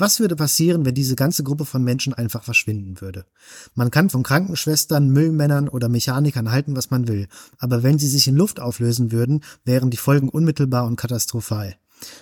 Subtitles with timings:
[0.00, 3.26] Was würde passieren, wenn diese ganze Gruppe von Menschen einfach verschwinden würde?
[3.74, 7.26] Man kann von Krankenschwestern, Müllmännern oder Mechanikern halten, was man will,
[7.58, 11.74] aber wenn sie sich in Luft auflösen würden, wären die Folgen unmittelbar und katastrophal.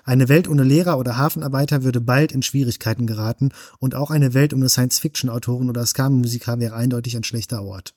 [0.05, 4.55] Eine Welt ohne Lehrer oder Hafenarbeiter würde bald in Schwierigkeiten geraten und auch eine Welt
[4.55, 7.95] ohne Science-Fiction-Autoren oder Ska-Musiker wäre eindeutig ein schlechter Ort.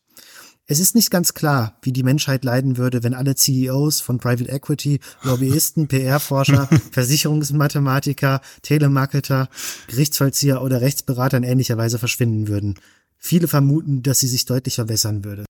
[0.72, 4.52] Es ist nicht ganz klar, wie die Menschheit leiden würde, wenn alle CEOs von Private
[4.52, 9.50] Equity, Lobbyisten, PR-Forscher, Versicherungsmathematiker, Telemarketer,
[9.88, 12.76] Gerichtsvollzieher oder Rechtsberater in ähnlicher Weise verschwinden würden.
[13.18, 15.46] Viele vermuten, dass sie sich deutlich verbessern würde.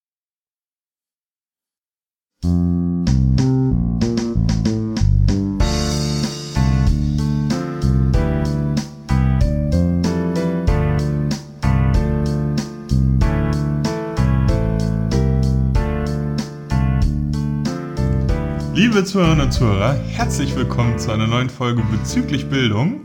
[18.89, 23.02] Liebe Zuhörerinnen und Zuhörer, herzlich willkommen zu einer neuen Folge bezüglich Bildung.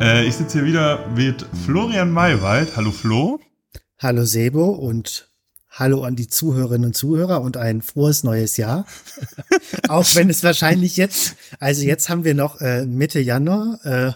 [0.00, 2.76] Äh, ich sitze hier wieder mit Florian Maywald.
[2.76, 3.38] Hallo Flo.
[4.00, 5.28] Hallo Sebo und
[5.70, 8.86] hallo an die Zuhörerinnen und Zuhörer und ein frohes neues Jahr.
[9.88, 13.78] Auch wenn es wahrscheinlich jetzt, also jetzt haben wir noch äh, Mitte Januar.
[13.84, 14.12] Äh,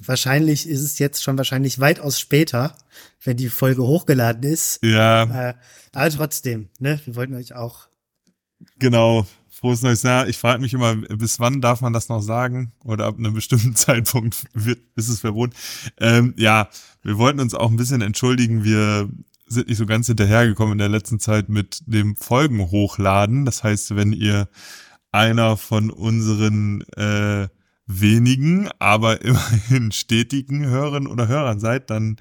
[0.00, 2.74] wahrscheinlich ist es jetzt schon wahrscheinlich weitaus später,
[3.22, 4.80] wenn die Folge hochgeladen ist.
[4.82, 5.50] Ja.
[5.50, 5.54] Äh,
[5.92, 7.86] aber trotzdem, ne, wir wollten euch auch
[8.78, 9.26] Genau,
[9.60, 10.26] frohes neues Jahr.
[10.26, 12.72] Ich frage mich immer, bis wann darf man das noch sagen?
[12.82, 15.52] Oder ab einem bestimmten Zeitpunkt wird, ist es verboten.
[15.98, 16.68] Ähm, ja,
[17.02, 18.64] wir wollten uns auch ein bisschen entschuldigen.
[18.64, 19.10] Wir
[19.46, 23.44] sind nicht so ganz hinterhergekommen in der letzten Zeit mit dem Folgen hochladen.
[23.44, 24.48] Das heißt, wenn ihr
[25.12, 27.48] einer von unseren äh,
[27.86, 32.16] wenigen, aber immerhin stetigen Hörern oder Hörern seid, dann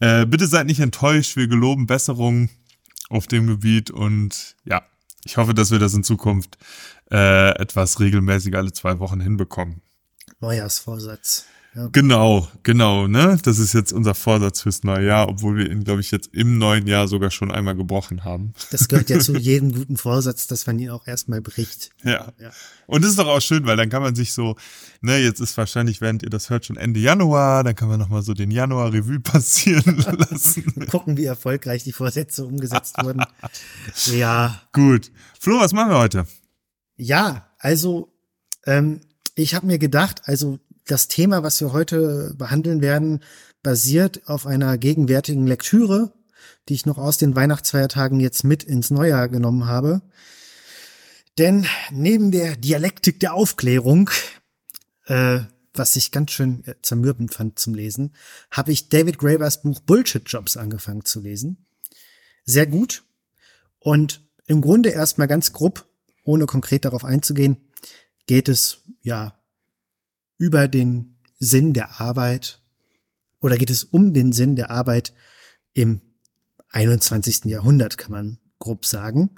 [0.00, 1.36] äh, bitte seid nicht enttäuscht.
[1.36, 2.50] Wir geloben Besserung
[3.08, 4.82] auf dem Gebiet und ja,
[5.24, 6.58] ich hoffe, dass wir das in Zukunft
[7.10, 9.82] äh, etwas regelmäßig alle zwei Wochen hinbekommen.
[10.40, 11.46] Neujahrsvorsatz.
[11.74, 11.88] Ja.
[11.90, 13.36] Genau, genau, ne?
[13.42, 16.56] Das ist jetzt unser Vorsatz fürs neue Jahr, obwohl wir ihn, glaube ich, jetzt im
[16.56, 18.52] neuen Jahr sogar schon einmal gebrochen haben.
[18.70, 21.90] Das gehört ja zu jedem guten Vorsatz, dass man ihn auch erstmal bricht.
[22.04, 22.32] Ja.
[22.38, 22.52] ja.
[22.86, 24.54] Und das ist doch auch schön, weil dann kann man sich so,
[25.00, 28.22] ne, jetzt ist wahrscheinlich, während ihr das hört, schon Ende Januar, dann kann man nochmal
[28.22, 30.86] so den Januar-Revue passieren lassen.
[30.90, 33.24] Gucken, wie erfolgreich die Vorsätze umgesetzt wurden.
[34.06, 34.62] Ja.
[34.72, 35.10] Gut.
[35.40, 36.26] Flo, was machen wir heute?
[36.96, 38.12] Ja, also
[38.64, 39.00] ähm,
[39.34, 43.20] ich habe mir gedacht, also das Thema, was wir heute behandeln werden,
[43.62, 46.12] basiert auf einer gegenwärtigen Lektüre,
[46.68, 50.02] die ich noch aus den Weihnachtsfeiertagen jetzt mit ins Neujahr genommen habe.
[51.38, 54.10] Denn neben der Dialektik der Aufklärung,
[55.06, 55.40] äh,
[55.72, 58.14] was ich ganz schön äh, zermürbend fand zum Lesen,
[58.50, 61.66] habe ich David Gravers Buch Bullshit Jobs angefangen zu lesen.
[62.44, 63.02] Sehr gut.
[63.80, 65.86] Und im Grunde erstmal ganz grob,
[66.24, 67.56] ohne konkret darauf einzugehen,
[68.26, 69.38] geht es ja
[70.38, 72.60] über den Sinn der Arbeit
[73.40, 75.12] oder geht es um den Sinn der Arbeit
[75.74, 76.00] im
[76.70, 77.44] 21.
[77.44, 79.36] Jahrhundert, kann man grob sagen.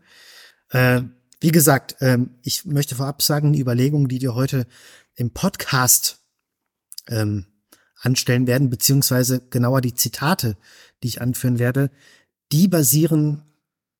[0.71, 1.03] Äh,
[1.41, 4.67] wie gesagt, ähm, ich möchte vorab sagen, die Überlegungen, die wir heute
[5.15, 6.21] im Podcast
[7.09, 7.47] ähm,
[8.01, 10.57] anstellen werden, beziehungsweise genauer die Zitate,
[11.03, 11.91] die ich anführen werde,
[12.53, 13.43] die basieren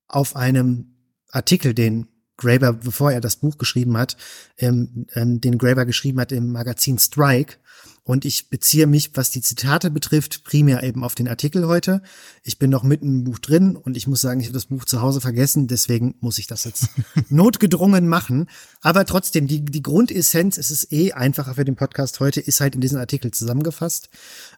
[0.07, 0.95] auf einem
[1.29, 2.07] Artikel, den
[2.37, 4.15] Graeber, bevor er das Buch geschrieben hat,
[4.57, 7.57] ähm, ähm, den Graeber geschrieben hat im Magazin Strike.
[8.03, 12.01] Und ich beziehe mich, was die Zitate betrifft, primär eben auf den Artikel heute.
[12.41, 14.85] Ich bin noch mitten im Buch drin und ich muss sagen, ich habe das Buch
[14.85, 16.87] zu Hause vergessen, deswegen muss ich das jetzt
[17.29, 18.49] notgedrungen machen.
[18.79, 22.75] Aber trotzdem, die, die Grundessenz, es ist eh einfacher für den Podcast heute, ist halt
[22.75, 24.09] in diesem Artikel zusammengefasst.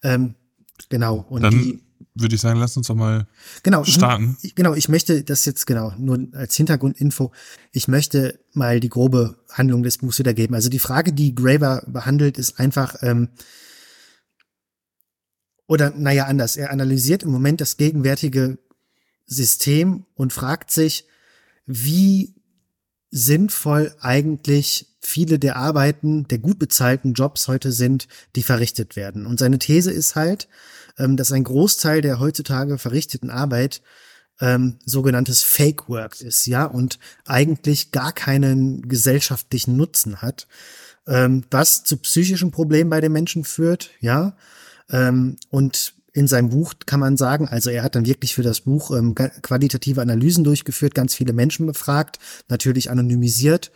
[0.04, 0.36] Ähm,
[0.90, 1.26] genau.
[1.28, 1.82] Und Dann die,
[2.22, 3.28] würde ich sagen, lass uns doch mal
[3.64, 4.38] genau, starten.
[4.56, 7.32] Genau, ich möchte das jetzt genau nur als Hintergrundinfo.
[7.72, 10.56] Ich möchte mal die grobe Handlung des Buchs wiedergeben.
[10.56, 13.30] Also die Frage, die Graver behandelt, ist einfach ähm,
[15.68, 16.58] oder naja anders.
[16.58, 18.58] Er analysiert im Moment das gegenwärtige
[19.26, 21.06] System und fragt sich,
[21.66, 22.34] wie
[23.12, 29.26] sinnvoll eigentlich viele der Arbeiten, der gut bezahlten Jobs heute sind, die verrichtet werden.
[29.26, 30.48] Und seine These ist halt,
[31.00, 33.82] ähm, dass ein Großteil der heutzutage verrichteten Arbeit
[34.42, 40.48] ähm, sogenanntes Fake Work ist, ja, und eigentlich gar keinen gesellschaftlichen Nutzen hat,
[41.08, 44.36] ähm, was zu psychischen Problemen bei den Menschen führt, ja,
[44.90, 48.62] ähm, und in seinem Buch kann man sagen, also er hat dann wirklich für das
[48.62, 53.72] Buch ähm, qualitative Analysen durchgeführt, ganz viele Menschen befragt, natürlich anonymisiert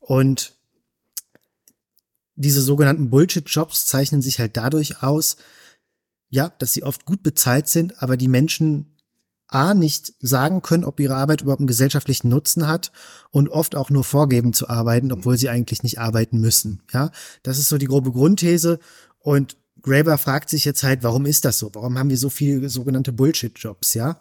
[0.00, 0.54] und
[2.34, 5.36] diese sogenannten Bullshit-Jobs zeichnen sich halt dadurch aus,
[6.28, 8.92] ja, dass sie oft gut bezahlt sind, aber die Menschen
[9.48, 12.90] A nicht sagen können, ob ihre Arbeit überhaupt einen gesellschaftlichen Nutzen hat
[13.30, 16.82] und oft auch nur vorgeben zu arbeiten, obwohl sie eigentlich nicht arbeiten müssen.
[16.92, 17.12] Ja,
[17.44, 18.80] das ist so die grobe Grundthese
[19.20, 21.70] und Graeber fragt sich jetzt halt, warum ist das so?
[21.74, 24.20] Warum haben wir so viele sogenannte Bullshit-Jobs, ja?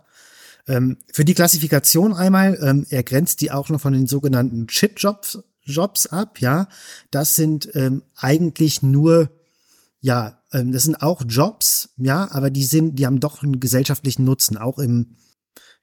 [0.67, 5.39] Ähm, für die Klassifikation einmal, ähm, er grenzt die auch noch von den sogenannten Shit-Jobs
[5.65, 6.67] Jobs ab, ja.
[7.11, 9.31] Das sind ähm, eigentlich nur,
[10.05, 14.23] ja, ähm, das sind auch Jobs, ja, aber die sind, die haben doch einen gesellschaftlichen
[14.23, 15.15] Nutzen, auch im,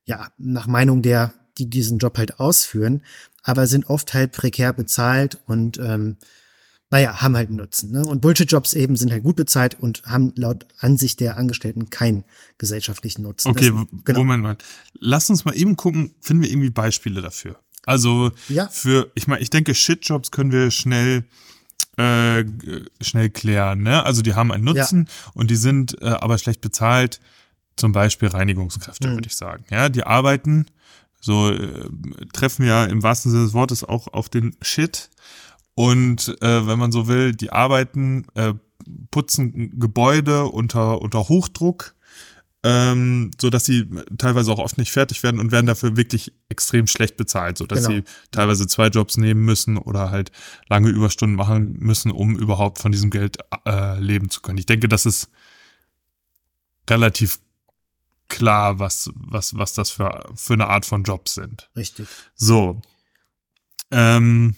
[0.04, 3.02] ja, nach Meinung der, die diesen Job halt ausführen,
[3.42, 6.18] aber sind oft halt prekär bezahlt und ähm,
[6.88, 7.90] naja, haben halt einen Nutzen.
[7.90, 8.06] Ne?
[8.06, 12.22] Und Bullshit-Jobs eben sind halt gut bezahlt und haben laut Ansicht der Angestellten keinen
[12.58, 13.48] gesellschaftlichen Nutzen.
[13.48, 14.20] Okay, das, genau.
[14.20, 14.56] Moment mal.
[15.00, 17.58] Lass uns mal eben gucken, finden wir irgendwie Beispiele dafür.
[17.86, 18.68] Also ja.
[18.68, 21.24] für, ich meine, ich denke, Shitjobs können wir schnell
[21.96, 22.44] äh,
[23.00, 23.82] schnell klären.
[23.82, 24.04] Ne?
[24.04, 25.30] Also die haben einen Nutzen ja.
[25.34, 27.20] und die sind äh, aber schlecht bezahlt.
[27.76, 29.14] Zum Beispiel Reinigungskräfte, mhm.
[29.14, 29.64] würde ich sagen.
[29.70, 30.66] Ja, die arbeiten,
[31.20, 31.88] so äh,
[32.32, 35.10] treffen ja im wahrsten Sinne des Wortes auch auf den Shit.
[35.74, 38.52] Und äh, wenn man so will, die arbeiten, äh,
[39.10, 41.94] putzen Gebäude unter, unter Hochdruck
[42.64, 43.88] ähm, so dass sie
[44.18, 47.86] teilweise auch oft nicht fertig werden und werden dafür wirklich extrem schlecht bezahlt, so dass
[47.86, 47.96] genau.
[47.96, 50.30] sie teilweise zwei Jobs nehmen müssen oder halt
[50.68, 54.58] lange Überstunden machen müssen, um überhaupt von diesem Geld äh, leben zu können.
[54.58, 55.28] Ich denke, das ist
[56.88, 57.40] relativ
[58.28, 61.68] klar, was, was, was das für, für eine Art von Jobs sind.
[61.76, 62.06] Richtig.
[62.34, 62.80] So.
[63.90, 64.56] Ähm,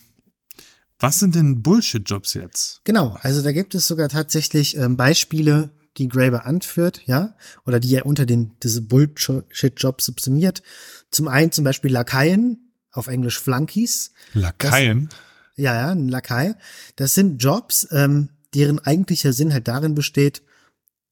[0.99, 2.81] was sind denn Bullshit-Jobs jetzt?
[2.85, 7.95] Genau, also da gibt es sogar tatsächlich ähm, Beispiele, die Graeber anführt, ja, oder die
[7.95, 10.63] er unter den, diese Bullshit-Jobs subsumiert.
[11.11, 14.13] Zum einen zum Beispiel Lakaien, auf Englisch Flunkies.
[14.35, 15.09] Lakaien?
[15.09, 15.19] Das,
[15.57, 16.55] ja, ja, ein Lakai.
[16.97, 20.43] Das sind Jobs, ähm, deren eigentlicher Sinn halt darin besteht,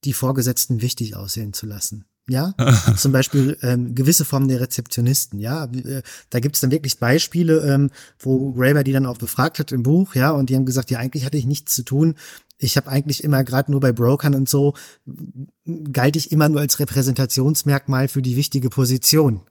[0.04, 2.06] die Vorgesetzten wichtig aussehen zu lassen.
[2.28, 2.54] Ja,
[2.96, 5.64] zum Beispiel ähm, gewisse Formen der Rezeptionisten, ja.
[5.64, 9.72] Äh, da gibt es dann wirklich Beispiele, ähm, wo Graeber die dann auch befragt hat
[9.72, 12.14] im Buch, ja, und die haben gesagt, ja, eigentlich hatte ich nichts zu tun
[12.62, 14.74] ich habe eigentlich immer gerade nur bei Brokern und so
[15.92, 19.42] galt ich immer nur als Repräsentationsmerkmal für die wichtige Position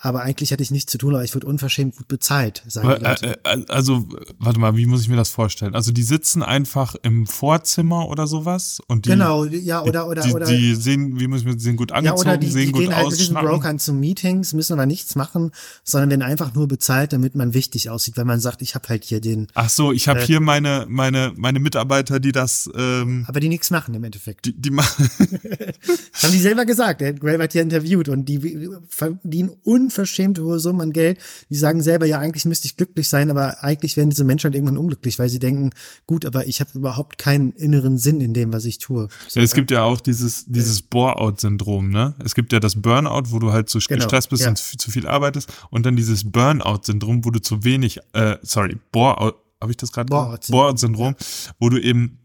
[0.00, 2.62] aber eigentlich hatte ich nichts zu tun, aber ich wurde unverschämt gut bezahlt.
[2.68, 4.06] Sagen äh, äh, also,
[4.38, 5.74] warte mal, wie muss ich mir das vorstellen?
[5.74, 10.32] Also die sitzen einfach im Vorzimmer oder sowas und die, genau, ja oder oder die,
[10.32, 12.72] oder die sehen, wie muss ich mir sehen gut angezogen, ja, oder die, sehen die
[12.72, 15.50] gut gehen halt mit diesen Brokern zu Meetings, müssen aber nichts machen,
[15.82, 19.04] sondern werden einfach nur bezahlt, damit man wichtig aussieht, weil man sagt, ich habe halt
[19.04, 19.48] hier den.
[19.54, 22.70] Ach so, ich habe äh, hier meine meine meine Mitarbeiter, die das.
[22.76, 24.46] Ähm, aber die nichts machen im Endeffekt.
[24.46, 25.10] Die, die machen.
[26.22, 27.00] haben die selber gesagt.
[27.00, 31.18] Der Grave hat hier interviewt und die verdienen un unverschämt hohe Summen an Geld.
[31.48, 34.54] Die sagen selber, ja, eigentlich müsste ich glücklich sein, aber eigentlich werden diese Menschen halt
[34.54, 35.70] irgendwann unglücklich, weil sie denken,
[36.06, 39.08] gut, aber ich habe überhaupt keinen inneren Sinn in dem, was ich tue.
[39.28, 42.14] So, ja, es gibt ja auch dieses, dieses Bore-out-Syndrom, ne?
[42.22, 44.50] Es gibt ja das Burnout, wo du halt zu genau, gestresst bist ja.
[44.50, 49.36] und zu viel arbeitest und dann dieses Burnout-Syndrom, wo du zu wenig, äh, sorry, Bore-out,
[49.60, 50.10] habe ich das gerade?
[50.10, 52.18] Bore-out-Syndrom, Bore wo du eben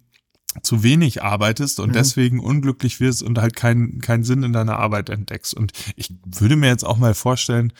[0.61, 1.93] zu wenig arbeitest und mhm.
[1.93, 5.53] deswegen unglücklich wirst und halt keinen keinen Sinn in deiner Arbeit entdeckst.
[5.53, 7.73] Und ich würde mir jetzt auch mal vorstellen,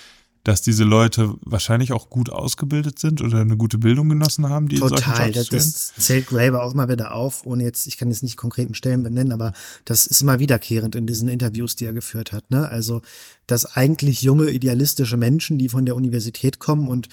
[0.43, 4.77] dass diese Leute wahrscheinlich auch gut ausgebildet sind oder eine gute Bildung genossen haben, die
[4.77, 8.23] Total, in das, das zählt Graeber auch mal wieder auf, ohne jetzt, ich kann jetzt
[8.23, 9.53] nicht konkreten Stellen benennen, aber
[9.85, 12.51] das ist immer wiederkehrend in diesen Interviews, die er geführt hat.
[12.51, 12.67] Ne?
[12.67, 13.01] Also,
[13.47, 17.07] dass eigentlich junge, idealistische Menschen, die von der Universität kommen und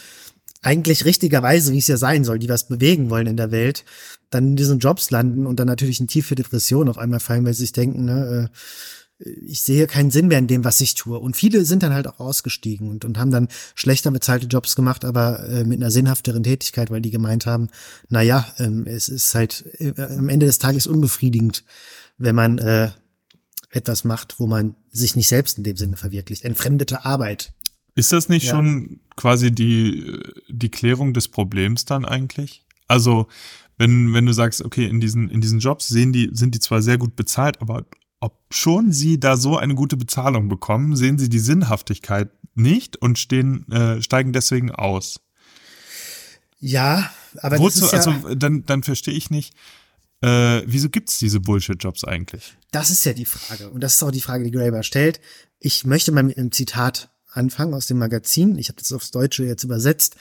[0.62, 3.84] eigentlich richtigerweise, wie es ja sein soll, die was bewegen wollen in der Welt,
[4.28, 7.54] dann in diesen Jobs landen und dann natürlich in tiefe Depression auf einmal fallen, weil
[7.54, 8.56] sie sich denken, ne, äh,
[9.46, 11.18] ich sehe keinen Sinn mehr in dem, was ich tue.
[11.18, 15.04] Und viele sind dann halt auch ausgestiegen und, und haben dann schlechter bezahlte Jobs gemacht,
[15.04, 17.68] aber äh, mit einer sinnhafteren Tätigkeit, weil die gemeint haben,
[18.08, 21.64] na ja, ähm, es ist halt äh, am Ende des Tages unbefriedigend,
[22.16, 22.90] wenn man äh,
[23.70, 26.44] etwas macht, wo man sich nicht selbst in dem Sinne verwirklicht.
[26.44, 27.52] Entfremdete Arbeit.
[27.94, 28.52] Ist das nicht ja.
[28.52, 30.18] schon quasi die,
[30.48, 32.64] die Klärung des Problems dann eigentlich?
[32.88, 33.28] Also,
[33.78, 36.82] wenn, wenn du sagst, okay, in diesen, in diesen Jobs sehen die, sind die zwar
[36.82, 37.86] sehr gut bezahlt, aber
[38.20, 43.18] ob schon sie da so eine gute Bezahlung bekommen, sehen sie die Sinnhaftigkeit nicht und
[43.18, 45.20] stehen, äh, steigen deswegen aus.
[46.58, 49.54] Ja, aber Wozu, ja, also dann, dann verstehe ich nicht,
[50.22, 52.54] äh, wieso gibt's diese Bullshit-Jobs eigentlich?
[52.70, 53.70] Das ist ja die Frage.
[53.70, 55.20] Und das ist auch die Frage, die Graeber stellt.
[55.58, 58.58] Ich möchte mal mit einem Zitat Anfang aus dem Magazin.
[58.58, 60.16] Ich habe das aufs Deutsche jetzt übersetzt.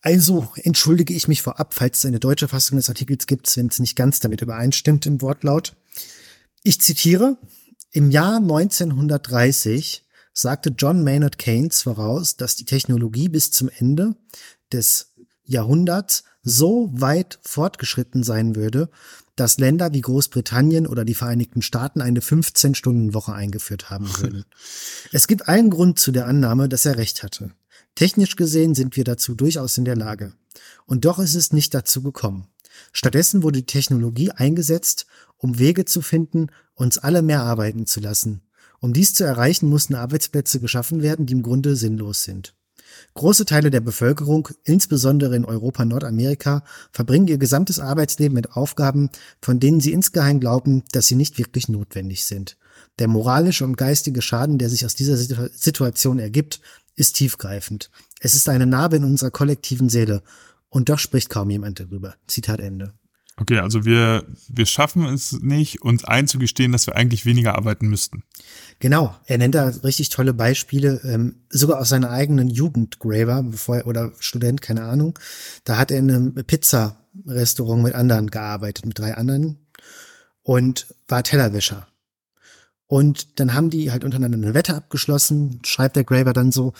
[0.00, 3.78] Also entschuldige ich mich vorab, falls es eine deutsche Fassung des Artikels gibt, wenn es
[3.78, 5.76] nicht ganz damit übereinstimmt im Wortlaut.
[6.62, 7.38] Ich zitiere,
[7.92, 14.16] im Jahr 1930 sagte John Maynard Keynes voraus, dass die Technologie bis zum Ende
[14.72, 15.14] des
[15.44, 18.90] Jahrhunderts so weit fortgeschritten sein würde,
[19.40, 24.44] dass Länder wie Großbritannien oder die Vereinigten Staaten eine 15-Stunden-Woche eingeführt haben würden.
[25.12, 27.50] es gibt einen Grund zu der Annahme, dass er recht hatte.
[27.94, 30.34] Technisch gesehen sind wir dazu durchaus in der Lage.
[30.84, 32.48] Und doch ist es nicht dazu gekommen.
[32.92, 35.06] Stattdessen wurde die Technologie eingesetzt,
[35.38, 38.42] um Wege zu finden, uns alle mehr arbeiten zu lassen.
[38.78, 42.54] Um dies zu erreichen, mussten Arbeitsplätze geschaffen werden, die im Grunde sinnlos sind.
[43.14, 49.10] Große Teile der Bevölkerung, insbesondere in Europa und Nordamerika, verbringen ihr gesamtes Arbeitsleben mit Aufgaben,
[49.40, 52.56] von denen sie insgeheim glauben, dass sie nicht wirklich notwendig sind.
[52.98, 56.60] Der moralische und geistige Schaden, der sich aus dieser Situation ergibt,
[56.94, 57.90] ist tiefgreifend.
[58.20, 60.22] Es ist eine Narbe in unserer kollektiven Seele.
[60.68, 62.14] Und doch spricht kaum jemand darüber.
[62.26, 62.92] Zitat Ende.
[63.40, 68.22] Okay, also wir, wir schaffen es nicht, uns einzugestehen, dass wir eigentlich weniger arbeiten müssten.
[68.80, 73.78] Genau, er nennt da richtig tolle Beispiele, ähm, sogar aus seiner eigenen Jugend, Graver, bevor
[73.78, 75.18] er, oder Student, keine Ahnung.
[75.64, 79.58] Da hat er in einem Pizza-Restaurant mit anderen gearbeitet, mit drei anderen
[80.42, 81.86] und war Tellerwäscher.
[82.86, 86.74] Und dann haben die halt untereinander eine Wette abgeschlossen, schreibt der Graver dann so,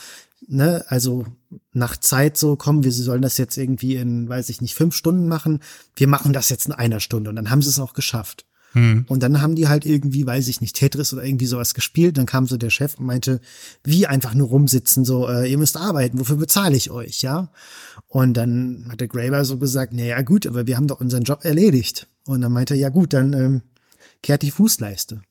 [0.47, 1.27] ne, also
[1.73, 5.29] nach Zeit so, komm, wir sollen das jetzt irgendwie in, weiß ich nicht, fünf Stunden
[5.29, 5.61] machen.
[5.95, 7.31] Wir machen das jetzt in einer Stunde.
[7.31, 8.47] Und dann haben sie es auch geschafft.
[8.73, 9.05] Hm.
[9.09, 12.19] Und dann haben die halt irgendwie, weiß ich nicht, Tetris oder irgendwie sowas gespielt.
[12.19, 13.41] Dann kam so der Chef und meinte,
[13.83, 17.51] wie einfach nur rumsitzen, so, äh, ihr müsst arbeiten, wofür bezahle ich euch, ja?
[18.07, 21.25] Und dann hat der Graver so gesagt, na ja, gut, aber wir haben doch unseren
[21.25, 22.07] Job erledigt.
[22.27, 23.63] Und dann meinte er, ja gut, dann ähm,
[24.23, 25.23] kehrt die Fußleiste.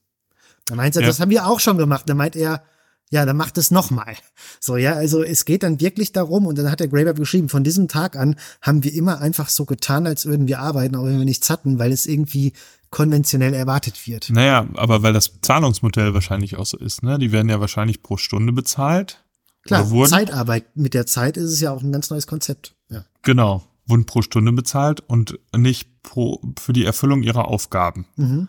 [0.65, 1.07] Dann meint er, ja.
[1.07, 2.09] das haben wir auch schon gemacht.
[2.09, 2.63] Dann meint er,
[3.09, 4.15] ja, dann macht es nochmal.
[4.59, 7.63] So, ja, also es geht dann wirklich darum, und dann hat der Graver geschrieben, von
[7.63, 11.17] diesem Tag an haben wir immer einfach so getan, als würden wir arbeiten, auch wenn
[11.17, 12.53] wir nichts hatten, weil es irgendwie
[12.91, 14.29] konventionell erwartet wird.
[14.29, 17.19] Naja, aber weil das Zahlungsmodell wahrscheinlich auch so ist, ne?
[17.19, 19.23] Die werden ja wahrscheinlich pro Stunde bezahlt.
[19.63, 20.75] Klar, Zeitarbeit.
[20.75, 22.75] Mit der Zeit ist es ja auch ein ganz neues Konzept.
[22.89, 23.05] Ja.
[23.21, 23.63] Genau.
[23.85, 28.05] Wurden pro Stunde bezahlt und nicht pro, für die Erfüllung ihrer Aufgaben.
[28.15, 28.47] Mhm.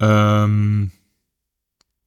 [0.00, 0.90] Ähm,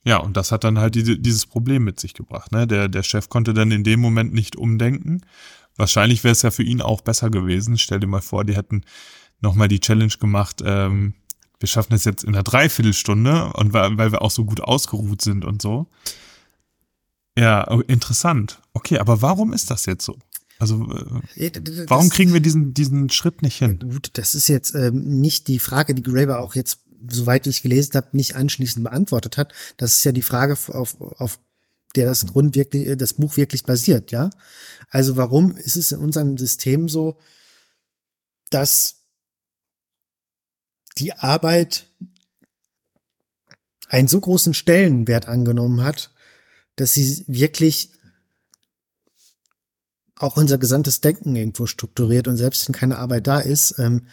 [0.04, 2.52] ja, und das hat dann halt die, dieses Problem mit sich gebracht.
[2.52, 2.68] Ne?
[2.68, 5.22] Der, der Chef konnte dann in dem Moment nicht umdenken.
[5.76, 7.78] Wahrscheinlich wäre es ja für ihn auch besser gewesen.
[7.78, 8.84] Stell dir mal vor, die hätten
[9.42, 11.14] nochmal die Challenge gemacht, ähm,
[11.60, 15.22] wir schaffen es jetzt in einer Dreiviertelstunde und weil, weil wir auch so gut ausgeruht
[15.22, 15.88] sind und so.
[17.38, 18.62] Ja, oh, interessant.
[18.74, 20.18] Okay, aber warum ist das jetzt so?
[20.58, 20.90] Also
[21.36, 21.52] äh,
[21.88, 23.80] warum kriegen wir diesen, diesen Schritt nicht hin?
[23.80, 26.80] Gut, das ist jetzt ähm, nicht die Frage, die Graeber auch jetzt
[27.10, 29.54] soweit ich gelesen habe, nicht anschließend beantwortet hat.
[29.78, 31.40] Das ist ja die Frage, auf, auf
[31.96, 34.30] der das Grund wirklich, das Buch wirklich basiert, ja.
[34.90, 37.18] Also warum ist es in unserem System so,
[38.50, 39.04] dass
[40.98, 41.88] die Arbeit
[43.88, 46.12] einen so großen Stellenwert angenommen hat,
[46.76, 47.92] dass sie wirklich
[50.16, 54.08] auch unser gesamtes Denken irgendwo strukturiert und selbst wenn keine Arbeit da ist, ähm,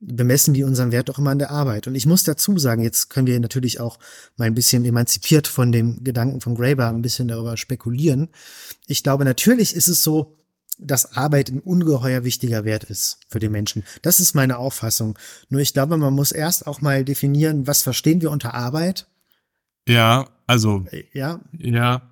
[0.00, 1.86] bemessen wir unseren Wert doch immer an der Arbeit.
[1.86, 3.98] Und ich muss dazu sagen, jetzt können wir natürlich auch
[4.36, 8.28] mal ein bisschen emanzipiert von dem Gedanken von Graeber ein bisschen darüber spekulieren.
[8.86, 10.38] Ich glaube, natürlich ist es so,
[10.78, 13.82] dass Arbeit ein ungeheuer wichtiger Wert ist für den Menschen.
[14.02, 15.18] Das ist meine Auffassung.
[15.48, 19.08] Nur ich glaube, man muss erst auch mal definieren, was verstehen wir unter Arbeit?
[19.88, 20.84] Ja, also.
[21.12, 21.40] Ja.
[21.58, 22.02] Ja.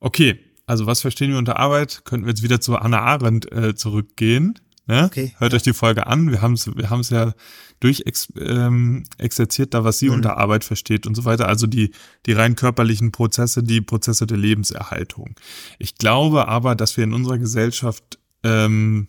[0.00, 0.40] Okay.
[0.68, 2.04] Also was verstehen wir unter Arbeit?
[2.04, 4.58] Könnten wir jetzt wieder zu Hannah Arendt äh, zurückgehen.
[4.86, 5.04] Ne?
[5.04, 5.34] Okay.
[5.38, 6.30] Hört euch die Folge an.
[6.30, 7.34] Wir haben es wir haben's ja
[7.80, 10.14] durch ex, ähm, exerziert, da was sie mhm.
[10.14, 11.48] unter Arbeit versteht und so weiter.
[11.48, 11.90] Also die,
[12.24, 15.34] die rein körperlichen Prozesse, die Prozesse der Lebenserhaltung.
[15.78, 19.08] Ich glaube aber, dass wir in unserer Gesellschaft ähm,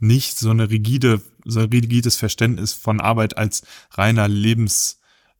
[0.00, 3.62] nicht so eine rigide, so ein rigides Verständnis von Arbeit als
[3.92, 4.92] reiner Lebenserhaltung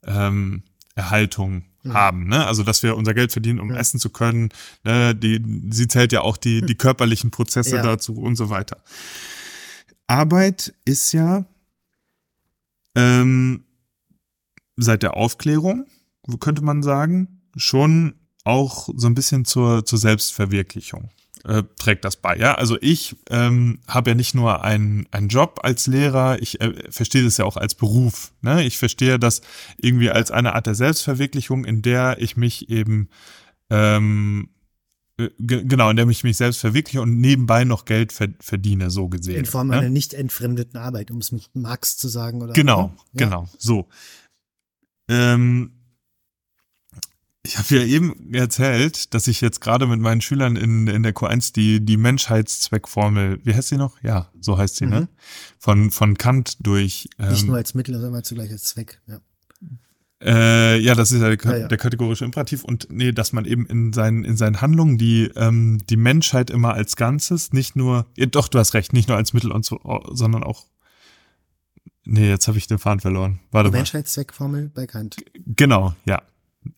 [0.05, 1.93] ähm, mhm.
[1.93, 2.27] haben.
[2.27, 2.45] Ne?
[2.45, 3.77] Also dass wir unser Geld verdienen, um ja.
[3.77, 4.49] essen zu können.
[4.83, 5.15] Ne?
[5.15, 7.83] Die, sie zählt ja auch die, die körperlichen Prozesse ja.
[7.83, 8.77] dazu und so weiter.
[10.09, 11.45] Arbeit ist ja
[12.95, 13.63] ähm,
[14.75, 15.85] seit der Aufklärung,
[16.39, 21.09] könnte man sagen, schon auch so ein bisschen zur, zur Selbstverwirklichung
[21.45, 22.35] äh, trägt das bei.
[22.37, 26.73] Ja, also ich ähm, habe ja nicht nur einen, einen Job als Lehrer, ich äh,
[26.91, 28.31] verstehe das ja auch als Beruf.
[28.41, 28.63] Ne?
[28.63, 29.41] Ich verstehe das
[29.77, 33.09] irgendwie als eine Art der Selbstverwirklichung, in der ich mich eben
[33.69, 34.58] ähm, äh,
[35.37, 39.37] genau, in dem ich mich selbst verwirkliche und nebenbei noch Geld verdiene, so gesehen.
[39.37, 42.53] In Form einer nicht entfremdeten Arbeit, um es mit Marx zu sagen, oder?
[42.53, 43.25] Genau, ja.
[43.25, 43.87] genau, so.
[45.07, 45.71] Ähm,
[47.43, 51.15] ich habe ja eben erzählt, dass ich jetzt gerade mit meinen Schülern in, in der
[51.15, 54.01] Q1 die, die Menschheitszweckformel, wie heißt sie noch?
[54.03, 54.91] Ja, so heißt sie, ne?
[54.95, 55.01] mhm.
[55.01, 55.09] ne?
[55.57, 57.09] Von, von Kant durch.
[57.17, 59.19] Ähm, Nicht nur als Mittel, sondern zugleich als Zweck, ja.
[60.21, 61.67] Äh, ja, das ist ja der, ja, ja.
[61.69, 65.77] der, kategorische Imperativ und nee, dass man eben in seinen in seinen Handlungen die ähm,
[65.89, 69.31] die Menschheit immer als Ganzes, nicht nur, ja, doch du hast recht, nicht nur als
[69.31, 69.79] Mittel und so,
[70.11, 70.65] sondern auch
[72.11, 73.39] Nee, jetzt habe ich den Faden verloren.
[73.51, 75.17] Warte die Menschheitszweckformel bei Kant.
[75.45, 76.23] Genau, ja.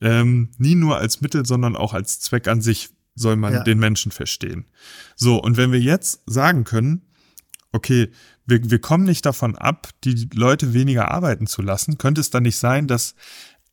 [0.01, 4.11] Ähm, nie nur als Mittel, sondern auch als Zweck an sich soll man den Menschen
[4.11, 4.65] verstehen.
[5.15, 7.01] So, und wenn wir jetzt sagen können,
[7.71, 8.09] okay,
[8.51, 11.97] wir, wir kommen nicht davon ab, die Leute weniger arbeiten zu lassen.
[11.97, 13.15] Könnte es dann nicht sein, dass,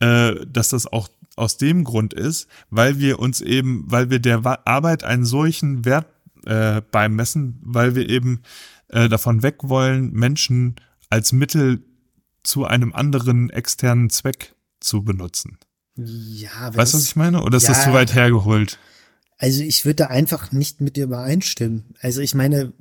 [0.00, 4.44] äh, dass das auch aus dem Grund ist, weil wir uns eben, weil wir der
[4.66, 6.06] Arbeit einen solchen Wert
[6.46, 8.42] äh, beimessen, weil wir eben
[8.88, 10.76] äh, davon weg wollen, Menschen
[11.10, 11.82] als Mittel
[12.42, 15.58] zu einem anderen externen Zweck zu benutzen.
[15.96, 17.42] Ja, weißt du, was ich meine?
[17.42, 18.78] Oder ist ja, das zu weit hergeholt?
[19.36, 21.94] Also ich würde da einfach nicht mit dir übereinstimmen.
[22.00, 22.72] Also ich meine,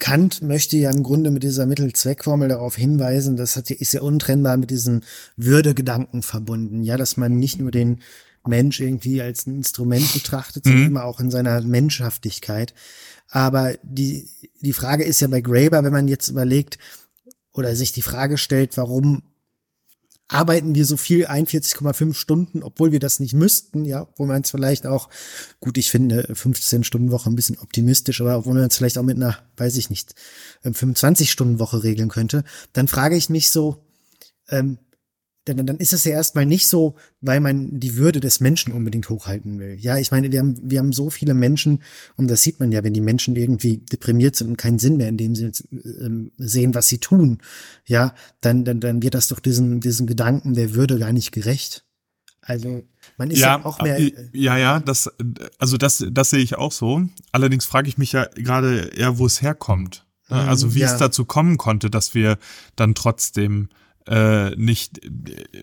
[0.00, 4.56] Kant möchte ja im Grunde mit dieser Mittelzweckformel darauf hinweisen, das hat, ist ja untrennbar
[4.56, 5.02] mit diesem
[5.36, 6.82] Würdegedanken verbunden.
[6.82, 8.00] Ja, dass man nicht nur den
[8.46, 10.86] Mensch irgendwie als ein Instrument betrachtet, sondern mhm.
[10.88, 12.74] immer auch in seiner Menschhaftigkeit.
[13.28, 14.28] Aber die,
[14.60, 16.78] die Frage ist ja bei Graeber, wenn man jetzt überlegt
[17.52, 19.22] oder sich die Frage stellt, warum
[20.30, 24.50] arbeiten wir so viel 41,5 Stunden, obwohl wir das nicht müssten, ja, wo man es
[24.52, 25.08] vielleicht auch,
[25.58, 29.02] gut, ich finde 15 Stunden Woche ein bisschen optimistisch, aber obwohl man es vielleicht auch
[29.02, 30.14] mit einer, weiß ich nicht,
[30.62, 33.84] 25 ähm, regeln könnte, dann frage ich mich so,
[34.48, 34.78] ähm,
[35.44, 39.08] dann, dann ist es ja erstmal nicht so, weil man die Würde des Menschen unbedingt
[39.08, 39.76] hochhalten will.
[39.78, 41.82] Ja, ich meine, wir haben, wir haben so viele Menschen,
[42.16, 45.08] und das sieht man ja, wenn die Menschen irgendwie deprimiert sind und keinen Sinn mehr
[45.08, 47.38] in dem Sinne äh, sehen, was sie tun,
[47.86, 51.84] ja, dann, dann, dann wird das doch diesen, diesen Gedanken der Würde gar nicht gerecht.
[52.42, 52.82] Also,
[53.16, 53.98] man ist ja, auch mehr.
[53.98, 55.10] Äh, ja, ja, das,
[55.58, 57.02] also das, das sehe ich auch so.
[57.32, 60.06] Allerdings frage ich mich ja gerade eher, wo es herkommt.
[60.28, 60.92] Mhm, also, wie ja.
[60.92, 62.38] es dazu kommen konnte, dass wir
[62.76, 63.68] dann trotzdem
[64.06, 65.00] äh, nicht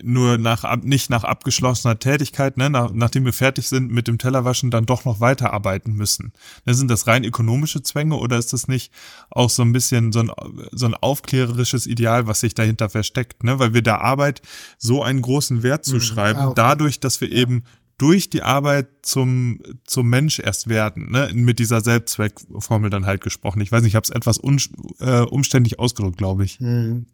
[0.02, 4.70] nur nach nicht nach abgeschlossener Tätigkeit, ne, nach, nachdem wir fertig sind mit dem Tellerwaschen,
[4.70, 6.32] dann doch noch weiterarbeiten müssen.
[6.64, 8.92] Ne, sind das rein ökonomische Zwänge oder ist das nicht
[9.30, 10.30] auch so ein bisschen so ein,
[10.72, 13.58] so ein aufklärerisches Ideal, was sich dahinter versteckt, ne?
[13.58, 14.40] Weil wir der Arbeit
[14.78, 15.90] so einen großen Wert mhm.
[15.90, 17.64] zuschreiben, mhm, dadurch, dass wir eben
[17.98, 21.30] durch die Arbeit zum, zum Mensch erst werden, ne?
[21.34, 23.60] mit dieser Selbstzweckformel dann halt gesprochen.
[23.60, 24.60] Ich weiß nicht, ich habe es etwas un,
[25.00, 26.60] äh, umständlich ausgedrückt, glaube ich.
[26.60, 27.06] Hm.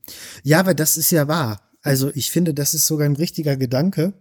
[0.42, 1.62] Ja, aber das ist ja wahr.
[1.82, 4.12] Also ich finde, das ist sogar ein richtiger Gedanke.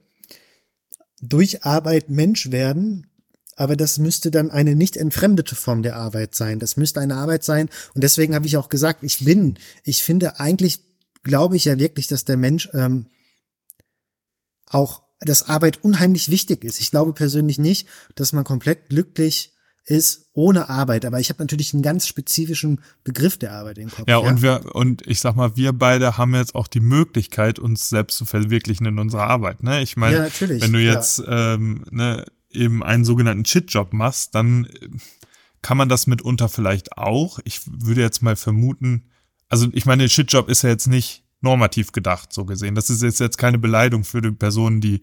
[1.22, 3.08] Durch Arbeit Mensch werden,
[3.56, 6.60] aber das müsste dann eine nicht entfremdete Form der Arbeit sein.
[6.60, 7.70] Das müsste eine Arbeit sein.
[7.94, 10.80] Und deswegen habe ich auch gesagt, ich bin, ich finde eigentlich,
[11.24, 13.08] glaube ich ja wirklich, dass der Mensch ähm,
[14.66, 16.80] auch dass Arbeit unheimlich wichtig ist.
[16.80, 19.54] Ich glaube persönlich nicht, dass man komplett glücklich
[19.86, 21.06] ist ohne Arbeit.
[21.06, 24.08] Aber ich habe natürlich einen ganz spezifischen Begriff der Arbeit im Kopf.
[24.08, 27.60] Ja, ja, und wir, und ich sag mal, wir beide haben jetzt auch die Möglichkeit,
[27.60, 29.62] uns selbst zu verwirklichen in unserer Arbeit.
[29.64, 29.82] Ne?
[29.82, 31.56] Ich meine, ja, wenn du jetzt ja.
[31.56, 34.68] ähm, ne, eben einen sogenannten Shit-Job machst, dann
[35.62, 37.40] kann man das mitunter vielleicht auch.
[37.44, 39.10] Ich würde jetzt mal vermuten,
[39.50, 42.76] also ich meine, Shit-Job ist ja jetzt nicht normativ gedacht, so gesehen.
[42.76, 45.02] Das ist jetzt, keine Beleidigung für die Personen, die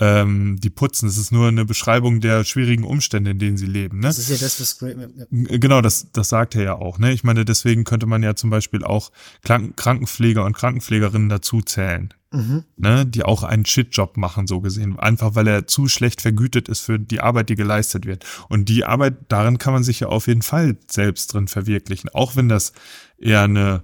[0.00, 1.08] ähm, die putzen.
[1.08, 3.98] Es ist nur eine Beschreibung der schwierigen Umstände, in denen sie leben.
[3.98, 4.06] Ne?
[4.06, 5.58] Das ist ja das, was ja.
[5.58, 6.98] genau das, das sagt er ja auch.
[6.98, 7.12] Ne?
[7.12, 9.10] Ich meine, deswegen könnte man ja zum Beispiel auch
[9.42, 12.64] Krankenpfleger und Krankenpflegerinnen dazu zählen, mhm.
[12.76, 13.06] ne?
[13.06, 16.98] die auch einen Shitjob machen, so gesehen, einfach weil er zu schlecht vergütet ist für
[17.00, 18.24] die Arbeit, die geleistet wird.
[18.48, 22.36] Und die Arbeit, darin kann man sich ja auf jeden Fall selbst drin verwirklichen, auch
[22.36, 22.72] wenn das
[23.18, 23.82] eher eine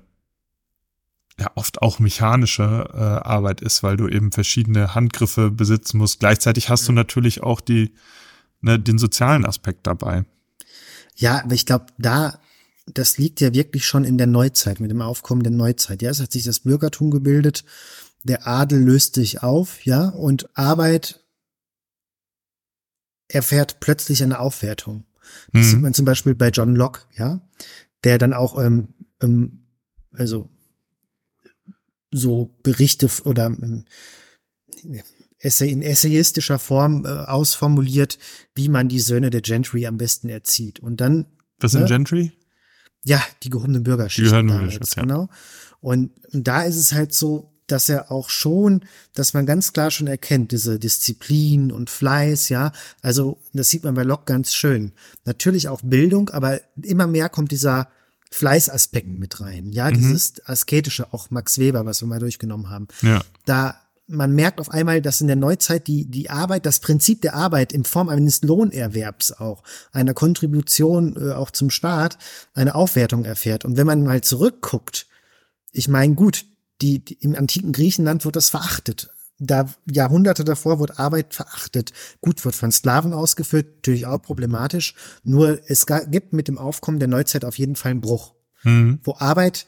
[1.38, 6.20] ja oft auch mechanische äh, Arbeit ist, weil du eben verschiedene Handgriffe besitzen musst.
[6.20, 7.92] Gleichzeitig hast du natürlich auch die,
[8.60, 10.24] ne, den sozialen Aspekt dabei.
[11.16, 12.38] Ja, aber ich glaube, da,
[12.86, 16.02] das liegt ja wirklich schon in der Neuzeit, mit dem Aufkommen der Neuzeit.
[16.02, 17.64] Ja, es hat sich das Bürgertum gebildet,
[18.22, 21.20] der Adel löst sich auf, ja, und Arbeit
[23.28, 25.04] erfährt plötzlich eine Aufwertung.
[25.52, 25.70] Das mhm.
[25.70, 27.40] sieht man zum Beispiel bei John Locke, ja,
[28.04, 28.88] der dann auch, ähm,
[29.20, 29.66] ähm,
[30.12, 30.48] also
[32.14, 33.84] so Berichte oder ähm,
[35.38, 38.18] Essay, in essayistischer Form äh, ausformuliert,
[38.54, 40.80] wie man die Söhne der Gentry am besten erzieht.
[40.80, 41.26] Und dann.
[41.60, 41.88] Was sind ne?
[41.88, 42.32] Gentry?
[43.04, 44.24] Ja, die gehobenen Bürgerschichten.
[44.24, 45.02] Die gehören damals, ja.
[45.02, 45.28] Genau.
[45.80, 50.06] Und da ist es halt so, dass er auch schon, dass man ganz klar schon
[50.06, 52.72] erkennt, diese Disziplin und Fleiß, ja.
[53.02, 54.92] Also, das sieht man bei Locke ganz schön.
[55.24, 57.88] Natürlich auch Bildung, aber immer mehr kommt dieser
[58.34, 59.70] Fleißaspekten mit rein.
[59.70, 59.94] Ja, mhm.
[59.94, 62.88] dieses asketische, auch Max Weber, was wir mal durchgenommen haben.
[63.02, 63.22] Ja.
[63.46, 67.34] Da man merkt auf einmal, dass in der Neuzeit die, die Arbeit, das Prinzip der
[67.34, 72.18] Arbeit in Form eines Lohnerwerbs auch, einer Kontribution äh, auch zum Staat,
[72.52, 73.64] eine Aufwertung erfährt.
[73.64, 75.06] Und wenn man mal zurückguckt,
[75.72, 76.44] ich meine, gut,
[76.82, 81.92] die, die, im antiken Griechenland wird das verachtet da Jahrhunderte davor wurde Arbeit verachtet.
[82.20, 84.94] Gut, wird von Sklaven ausgeführt, natürlich auch problematisch.
[85.22, 89.00] Nur es gibt mit dem Aufkommen der Neuzeit auf jeden Fall einen Bruch, mhm.
[89.02, 89.66] wo Arbeit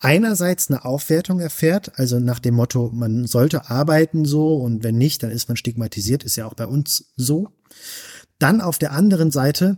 [0.00, 5.22] einerseits eine Aufwertung erfährt, also nach dem Motto, man sollte arbeiten so und wenn nicht,
[5.22, 7.50] dann ist man stigmatisiert, ist ja auch bei uns so.
[8.38, 9.76] Dann auf der anderen Seite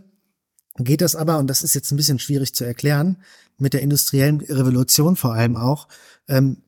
[0.77, 3.21] geht das aber, und das ist jetzt ein bisschen schwierig zu erklären,
[3.57, 5.87] mit der industriellen Revolution vor allem auch,
[6.27, 6.63] ähm,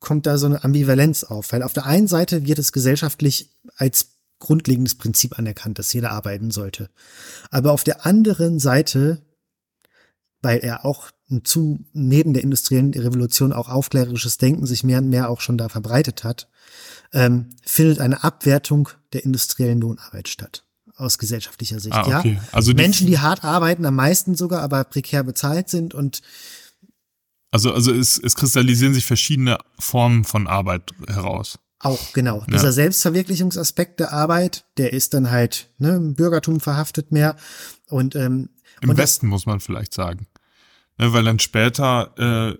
[0.00, 1.52] kommt da so eine Ambivalenz auf.
[1.52, 6.50] Weil auf der einen Seite wird es gesellschaftlich als grundlegendes Prinzip anerkannt, dass jeder arbeiten
[6.50, 6.90] sollte.
[7.50, 9.22] Aber auf der anderen Seite,
[10.42, 11.10] weil er auch
[11.42, 15.68] zu, neben der industriellen Revolution auch aufklärerisches Denken sich mehr und mehr auch schon da
[15.68, 16.48] verbreitet hat,
[17.12, 20.64] ähm, findet eine Abwertung der industriellen Lohnarbeit statt
[20.96, 21.94] aus gesellschaftlicher Sicht.
[21.94, 22.38] Ah, okay.
[22.40, 26.22] Ja, also die Menschen, die hart arbeiten, am meisten sogar, aber prekär bezahlt sind und
[27.56, 31.58] also also es, es kristallisieren sich verschiedene Formen von Arbeit heraus.
[31.78, 32.40] Auch genau.
[32.40, 32.46] Ja.
[32.48, 37.36] Dieser Selbstverwirklichungsaspekt der Arbeit, der ist dann halt ne, im Bürgertum verhaftet mehr
[37.88, 38.50] und ähm,
[38.82, 40.26] im und Westen muss man vielleicht sagen,
[40.98, 42.58] ne, weil dann später äh,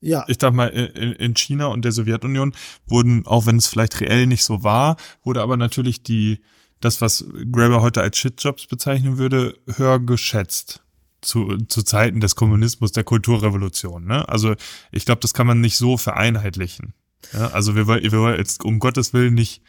[0.00, 0.24] ja.
[0.28, 2.54] Ich dachte mal, in, in China und der Sowjetunion
[2.86, 6.40] wurden, auch wenn es vielleicht reell nicht so war, wurde aber natürlich die,
[6.78, 10.84] das, was Graeber heute als Shitjobs bezeichnen würde, höher geschätzt.
[11.20, 14.04] Zu, zu Zeiten des Kommunismus, der Kulturrevolution.
[14.04, 14.28] Ne?
[14.28, 14.54] Also
[14.92, 16.94] ich glaube, das kann man nicht so vereinheitlichen.
[17.32, 17.48] Ja?
[17.48, 19.62] Also wir wollen, wir wollen jetzt um Gottes Willen nicht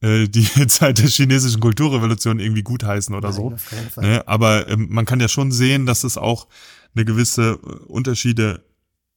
[0.00, 3.58] äh, die Zeit der chinesischen Kulturrevolution irgendwie gutheißen oder Nein,
[3.94, 4.00] so.
[4.00, 4.26] Ne?
[4.26, 6.46] Aber ähm, man kann ja schon sehen, dass es auch
[6.94, 8.64] eine gewisse äh, Unterschiede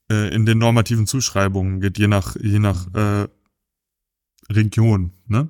[0.10, 3.28] äh, in den normativen Zuschreibungen gibt, je nach, je nach äh,
[4.50, 5.14] Region.
[5.28, 5.50] Ne?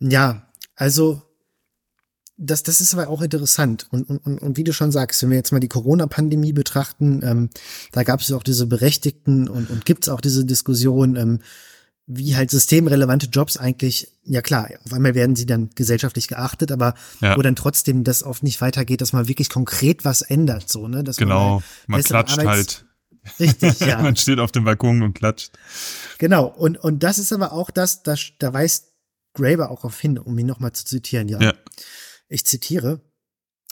[0.00, 1.22] Ja, also
[2.42, 3.86] das, das ist aber auch interessant.
[3.90, 7.50] Und, und, und wie du schon sagst, wenn wir jetzt mal die Corona-Pandemie betrachten, ähm,
[7.92, 11.40] da gab es auch diese berechtigten und, und gibt es auch diese Diskussion, ähm,
[12.06, 16.94] wie halt systemrelevante Jobs eigentlich, ja klar, auf einmal werden sie dann gesellschaftlich geachtet, aber
[17.20, 17.36] ja.
[17.36, 21.04] wo dann trotzdem das oft nicht weitergeht, dass man wirklich konkret was ändert, so, ne?
[21.04, 22.86] Dass genau, man, man klatscht Arbeits halt.
[23.38, 24.02] Richtig, ja.
[24.02, 25.52] man steht auf dem Balkon und klatscht.
[26.18, 28.88] Genau, und, und das ist aber auch das, das da weist
[29.34, 31.40] Graeber auch auf hin, um ihn nochmal zu zitieren, ja.
[31.40, 31.54] ja.
[32.32, 33.02] Ich zitiere.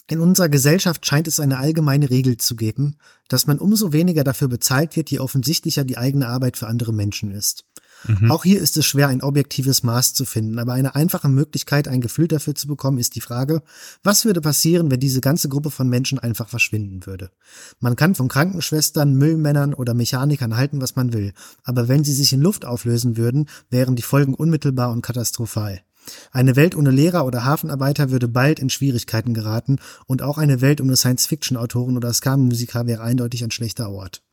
[0.07, 2.97] In unserer Gesellschaft scheint es eine allgemeine Regel zu geben,
[3.27, 7.31] dass man umso weniger dafür bezahlt wird, je offensichtlicher die eigene Arbeit für andere Menschen
[7.31, 7.65] ist.
[8.05, 8.29] Mhm.
[8.29, 12.01] Auch hier ist es schwer, ein objektives Maß zu finden, aber eine einfache Möglichkeit, ein
[12.01, 13.63] Gefühl dafür zu bekommen, ist die Frage,
[14.03, 17.31] was würde passieren, wenn diese ganze Gruppe von Menschen einfach verschwinden würde?
[17.79, 22.31] Man kann von Krankenschwestern, Müllmännern oder Mechanikern halten, was man will, aber wenn sie sich
[22.31, 25.81] in Luft auflösen würden, wären die Folgen unmittelbar und katastrophal.
[26.31, 30.81] Eine Welt ohne Lehrer oder Hafenarbeiter würde bald in Schwierigkeiten geraten und auch eine Welt
[30.81, 34.23] ohne Science-Fiction-Autoren oder Ska-Musiker wäre eindeutig ein schlechter Ort.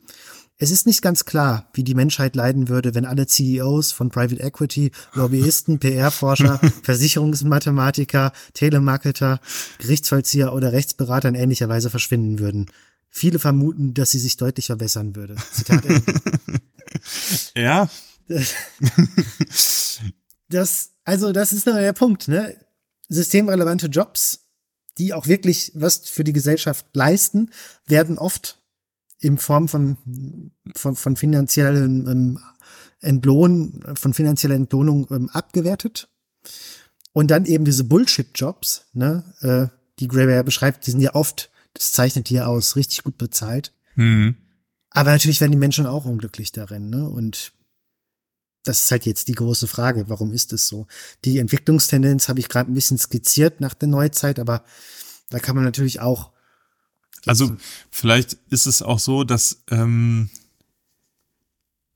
[0.61, 4.43] Es ist nicht ganz klar, wie die Menschheit leiden würde, wenn alle CEOs von Private
[4.43, 9.41] Equity, Lobbyisten, PR-Forscher, Versicherungsmathematiker, Telemarketer,
[9.79, 12.67] Gerichtsvollzieher oder Rechtsberater in ähnlicher Weise verschwinden würden.
[13.09, 15.37] Viele vermuten, dass sie sich deutlich verbessern würde.
[15.53, 15.85] Zitat
[17.57, 17.89] ja.
[20.49, 22.55] Das, also, das ist der Punkt, ne?
[23.09, 24.40] Systemrelevante Jobs,
[24.99, 27.51] die auch wirklich was für die Gesellschaft leisten,
[27.87, 28.61] werden oft
[29.18, 29.97] in Form von,
[30.77, 32.38] von, von finanziellen ähm,
[33.01, 36.11] Entlohn, von finanzieller Entlohnung ähm, abgewertet.
[37.14, 41.92] Und dann eben diese Bullshit-Jobs, ne, äh, die ja beschreibt, die sind ja oft, das
[41.92, 43.73] zeichnet die ja aus, richtig gut bezahlt.
[43.94, 44.37] Mhm.
[44.90, 47.09] Aber natürlich werden die Menschen auch unglücklich darin, ne?
[47.09, 47.55] Und
[48.69, 50.87] das ist halt jetzt die große Frage, warum ist es so?
[51.25, 54.65] Die Entwicklungstendenz habe ich gerade ein bisschen skizziert nach der Neuzeit, aber
[55.31, 56.33] da kann man natürlich auch
[57.27, 57.57] also
[57.91, 60.31] vielleicht ist es auch so, dass ähm,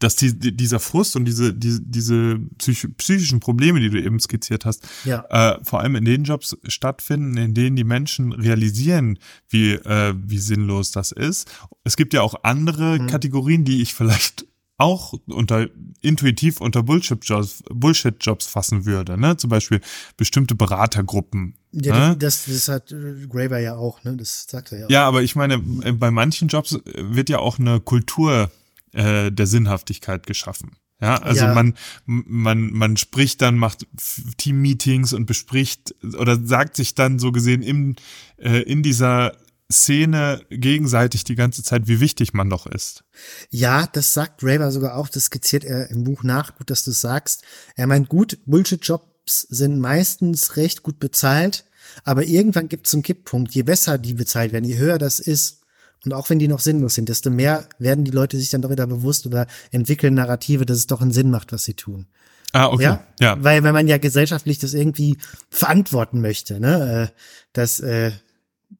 [0.02, 4.18] dass die, die, dieser Frust und diese, diese, diese psych psychischen Probleme, die du eben
[4.18, 5.24] skizziert hast, ja.
[5.30, 10.38] äh, vor allem in den Jobs stattfinden, in denen die Menschen realisieren, wie, äh, wie
[10.38, 11.48] sinnlos das ist.
[11.84, 13.06] Es gibt ja auch andere mhm.
[13.06, 14.46] Kategorien, die ich vielleicht
[14.82, 15.68] auch unter
[16.02, 19.36] intuitiv unter Bullshit-Jobs Bullshit -Jobs fassen würde, ne?
[19.36, 19.80] Zum Beispiel
[20.16, 21.54] bestimmte Beratergruppen.
[21.72, 22.16] Ja, ne?
[22.16, 24.16] das, das hat äh, Graver ja auch, ne?
[24.16, 24.86] Das sagt er ja.
[24.86, 24.90] Auch.
[24.90, 28.50] Ja, aber ich meine, äh, bei manchen Jobs wird ja auch eine Kultur
[28.92, 30.76] äh, der Sinnhaftigkeit geschaffen.
[31.00, 31.54] Ja, also ja.
[31.54, 31.74] man,
[32.06, 33.88] man, man spricht dann, macht
[34.36, 37.96] Team-Meetings und bespricht oder sagt sich dann so gesehen im,
[38.36, 39.36] äh, in dieser
[39.72, 43.04] Szene gegenseitig die ganze Zeit, wie wichtig man doch ist.
[43.50, 46.90] Ja, das sagt Raver sogar auch, das skizziert er im Buch nach, gut, dass du
[46.90, 47.42] sagst.
[47.76, 51.64] Er meint, gut, Bullshit-Jobs sind meistens recht gut bezahlt,
[52.04, 53.54] aber irgendwann gibt es einen Kipppunkt.
[53.54, 55.62] Je besser die bezahlt werden, je höher das ist,
[56.04, 58.70] und auch wenn die noch sinnlos sind, desto mehr werden die Leute sich dann doch
[58.70, 62.06] wieder bewusst oder entwickeln Narrative, dass es doch einen Sinn macht, was sie tun.
[62.52, 62.82] Ah, okay.
[62.82, 63.06] Ja?
[63.20, 63.42] ja.
[63.42, 65.16] Weil wenn man ja gesellschaftlich das irgendwie
[65.48, 67.18] verantworten möchte, ne, äh,
[67.52, 68.12] dass äh,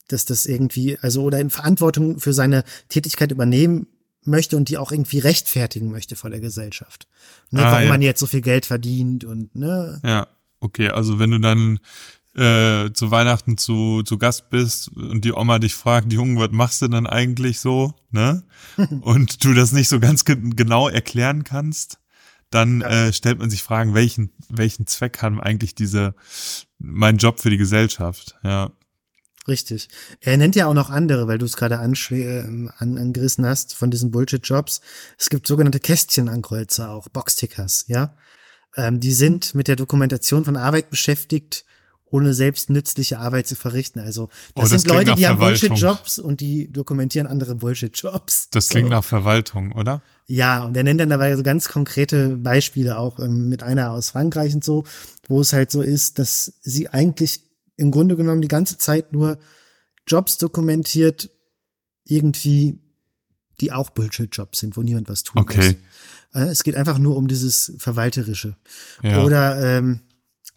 [0.09, 3.87] dass das irgendwie, also oder in Verantwortung für seine Tätigkeit übernehmen
[4.25, 7.09] möchte und die auch irgendwie rechtfertigen möchte vor der Gesellschaft.
[7.51, 7.89] Ne, ah, warum ja.
[7.89, 10.01] man jetzt so viel Geld verdient und ne.
[10.05, 10.29] Ja,
[10.61, 11.81] okay, also wenn du dann
[12.35, 16.83] äh, zu Weihnachten zu, zu Gast bist und die Oma dich fragt, Junge, was machst
[16.83, 18.45] du denn eigentlich so, ne?
[19.03, 21.99] und du das nicht so ganz ge genau erklären kannst,
[22.51, 23.07] dann ja.
[23.07, 26.15] äh, stellt man sich Fragen, welchen, welchen Zweck haben eigentlich diese,
[26.79, 28.71] mein Job für die Gesellschaft, ja.
[29.49, 29.89] Richtig.
[30.21, 33.91] Er nennt ja auch noch andere, weil du es gerade äh, an, angerissen hast von
[33.91, 34.81] diesen Bullshit-Jobs.
[35.19, 38.15] Es gibt sogenannte Kästchenankreuzer, auch Boxtickers, ja.
[38.77, 41.65] Ähm, die sind mit der Dokumentation von Arbeit beschäftigt,
[42.13, 43.99] ohne selbst nützliche Arbeit zu verrichten.
[43.99, 48.51] Also das, oh, das sind Leute, die haben Bullshit-Jobs und die dokumentieren andere Bullshit-Jobs.
[48.51, 48.95] Das klingt so.
[48.95, 50.03] nach Verwaltung, oder?
[50.27, 54.11] Ja, und er nennt dann dabei so ganz konkrete Beispiele, auch ähm, mit einer aus
[54.11, 54.85] Frankreich und so,
[55.27, 59.39] wo es halt so ist, dass sie eigentlich im Grunde genommen die ganze Zeit nur
[60.07, 61.31] Jobs dokumentiert,
[62.05, 62.79] irgendwie,
[63.61, 65.79] die auch Bullshit-Jobs sind, wo niemand was tun okay.
[66.33, 66.43] muss.
[66.43, 68.57] Äh, es geht einfach nur um dieses Verwalterische.
[69.03, 69.23] Ja.
[69.23, 70.01] Oder ähm,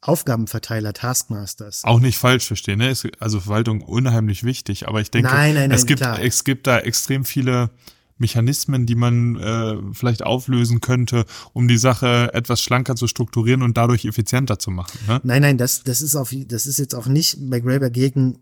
[0.01, 1.83] Aufgabenverteiler, Taskmasters.
[1.83, 2.93] Auch nicht falsch verstehen, ne?
[3.19, 6.21] Also Verwaltung unheimlich wichtig, aber ich denke, nein, nein, nein, es gibt, klar.
[6.21, 7.71] es gibt da extrem viele
[8.17, 13.77] Mechanismen, die man äh, vielleicht auflösen könnte, um die Sache etwas schlanker zu strukturieren und
[13.77, 14.97] dadurch effizienter zu machen.
[15.07, 15.19] Ne?
[15.23, 18.39] Nein, nein, das, das ist auf, das ist jetzt auch nicht bei Graeber gegen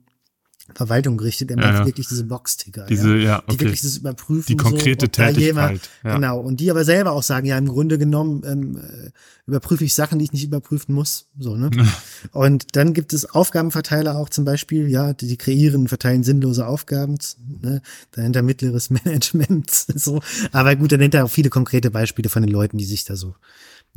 [0.74, 2.86] Verwaltung gerichtet, er macht ja, wirklich diese Boxticker.
[2.86, 3.46] Diese, ja, okay.
[3.52, 4.46] Die wirklich das Überprüfen.
[4.48, 5.38] Die konkrete so, Tätigkeit.
[5.38, 6.16] Jemand, ja.
[6.16, 6.40] Genau.
[6.40, 9.12] Und die aber selber auch sagen, ja, im Grunde genommen ähm, äh,
[9.46, 11.28] überprüfe ich Sachen, die ich nicht überprüfen muss.
[11.38, 11.70] So, ne?
[12.32, 17.18] und dann gibt es Aufgabenverteiler auch zum Beispiel, ja, die, die kreieren, verteilen sinnlose Aufgaben,
[17.62, 17.82] ne?
[18.12, 19.70] dahinter mittleres Management.
[19.70, 20.22] so.
[20.54, 23.18] Aber gut, dann nennt er auch viele konkrete Beispiele von den Leuten, die sich da
[23.18, 23.36] so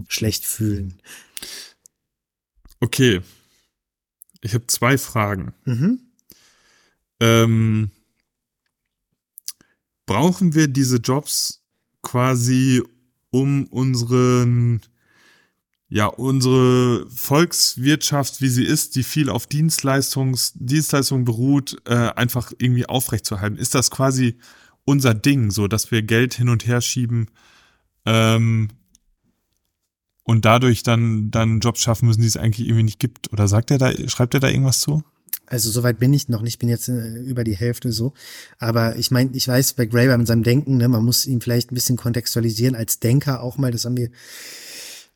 [0.09, 1.01] schlecht fühlen.
[2.81, 3.21] Okay.
[4.43, 5.55] Ich habe zwei Fragen.
[5.65, 6.01] Mhm.
[7.21, 7.91] Ähm,
[10.07, 11.63] brauchen wir diese Jobs
[12.03, 12.83] quasi,
[13.31, 14.81] um unseren,
[15.89, 22.87] ja, unsere Volkswirtschaft, wie sie ist, die viel auf Dienstleistungs, Dienstleistungen beruht, äh, einfach irgendwie
[22.87, 23.59] aufrechtzuerhalten?
[23.59, 24.39] Ist das quasi
[24.85, 27.27] unser Ding, so dass wir Geld hin und her schieben
[28.07, 28.69] ähm,
[30.23, 33.33] und dadurch dann, dann Jobs schaffen müssen, die es eigentlich irgendwie nicht gibt?
[33.33, 35.03] Oder sagt er da, schreibt er da irgendwas zu?
[35.47, 38.13] Also soweit bin ich noch nicht, bin jetzt äh, über die Hälfte so.
[38.59, 41.73] Aber ich meine, ich weiß bei Graeber mit seinem Denken, ne, man muss ihn vielleicht
[41.73, 43.71] ein bisschen kontextualisieren als Denker auch mal.
[43.71, 44.11] Das haben wir,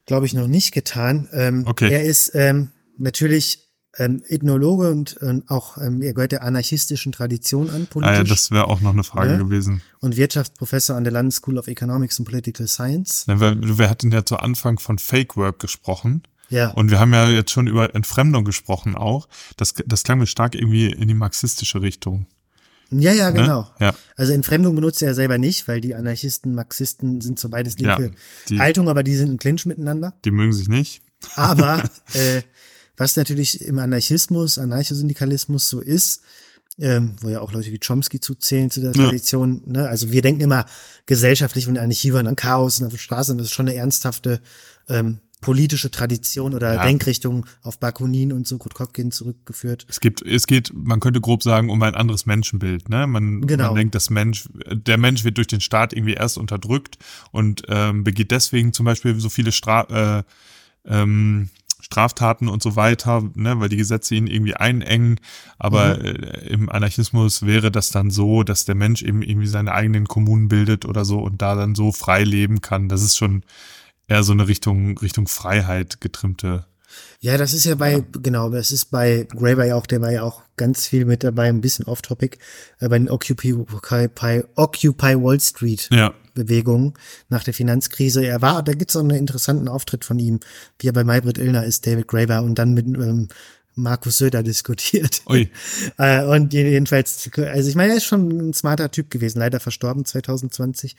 [0.07, 1.29] glaube ich, noch nicht getan.
[1.33, 1.91] Ähm, okay.
[1.91, 7.71] Er ist ähm, natürlich ähm, Ethnologe und ähm, auch ähm, er gehört der anarchistischen Tradition
[7.71, 7.87] an.
[7.87, 9.37] Politisch, ah ja, das wäre auch noch eine Frage ja?
[9.39, 9.45] Ne?
[9.45, 9.83] gewesen.
[9.99, 13.25] Und Wirtschaftsprofessor an der London School of Economics and Political Science.
[13.27, 16.23] Ja, wir, wir hatten ja zu Anfang von Fake Work gesprochen.
[16.51, 16.71] Ja.
[16.71, 19.29] Und wir haben ja jetzt schon über Entfremdung gesprochen auch.
[19.57, 22.27] Das, das klang mir stark irgendwie in die marxistische Richtung.
[22.91, 23.41] Ja, ja, ne?
[23.41, 23.61] genau.
[23.79, 23.87] Ne?
[23.87, 23.95] Ja.
[24.17, 28.03] Also Entfremdung benutzt er ja selber nicht, weil die Anarchisten, Marxisten sind so beides linke
[28.03, 28.11] ja,
[28.49, 30.15] die, Haltung, aber die sind in Clinch miteinander.
[30.25, 31.03] Die mögen sich nicht.
[31.37, 31.85] Aber
[32.15, 32.43] äh,
[32.97, 36.23] was natürlich im Anarchismus, Anarchosyndikalismus so ist,
[36.79, 39.63] ähm, wo ja auch Leute wie Chomsky zuzählen zu der Tradition.
[39.67, 39.73] Ja.
[39.73, 39.89] Ne?
[39.89, 40.67] Also wir denken immer
[41.07, 44.41] gesellschaftlich, wenn Anarchie war, an Chaos und auf der Straße, das ist schon eine ernsthafte
[44.89, 46.85] ähm, politische Tradition oder ja.
[46.85, 49.87] Denkrichtung auf Bakunin und so Krutkopkin zurückgeführt.
[49.89, 52.89] Es gibt, es geht, man könnte grob sagen, um ein anderes Menschenbild.
[52.89, 53.07] Ne?
[53.07, 53.67] Man, genau.
[53.67, 56.99] man denkt, das Mensch, der Mensch wird durch den Staat irgendwie erst unterdrückt
[57.33, 60.23] und ähm, begeht deswegen zum Beispiel so viele Stra äh,
[60.85, 61.49] ähm,
[61.81, 65.19] Straftaten und so weiter, ne, weil die Gesetze ihn irgendwie einengen.
[65.59, 66.05] Aber mhm.
[66.05, 70.49] äh, im Anarchismus wäre das dann so, dass der Mensch eben irgendwie seine eigenen Kommunen
[70.49, 72.89] bildet oder so und da dann so frei leben kann.
[72.89, 73.43] Das ist schon
[74.11, 76.67] eher so eine Richtung, Richtung Freiheit getrimmte.
[77.21, 78.05] Ja, das ist ja bei, ja.
[78.21, 81.49] genau, das ist bei Graeber ja auch, der war ja auch ganz viel mit dabei,
[81.49, 82.39] ein bisschen off-topic,
[82.81, 86.13] äh, bei den Occupy, Occupy, Occupy Wall Street ja.
[86.35, 86.95] Bewegungen
[87.29, 88.25] nach der Finanzkrise.
[88.25, 90.41] Er war, da gibt's auch einen interessanten Auftritt von ihm,
[90.81, 93.29] wie er bei Maybrit Illner ist, David Graeber, und dann mit ähm,
[93.75, 95.23] Markus Söder diskutiert.
[95.29, 95.51] Ui.
[95.99, 100.05] Äh, und jedenfalls, also ich meine, er ist schon ein smarter Typ gewesen, leider verstorben
[100.05, 100.97] 2020.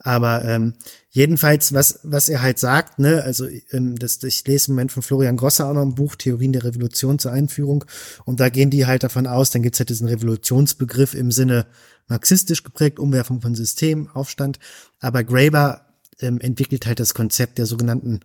[0.00, 0.74] Aber ähm,
[1.10, 5.02] jedenfalls, was, was er halt sagt, ne, also ähm, das, ich lese im Moment von
[5.02, 7.84] Florian Grosser auch noch ein Buch, Theorien der Revolution zur Einführung.
[8.24, 11.66] Und da gehen die halt davon aus, dann gibt's halt diesen Revolutionsbegriff im Sinne
[12.08, 14.58] marxistisch geprägt, Umwerfung von System, Aufstand.
[15.00, 15.86] Aber Graeber
[16.20, 18.20] ähm, entwickelt halt das Konzept der sogenannten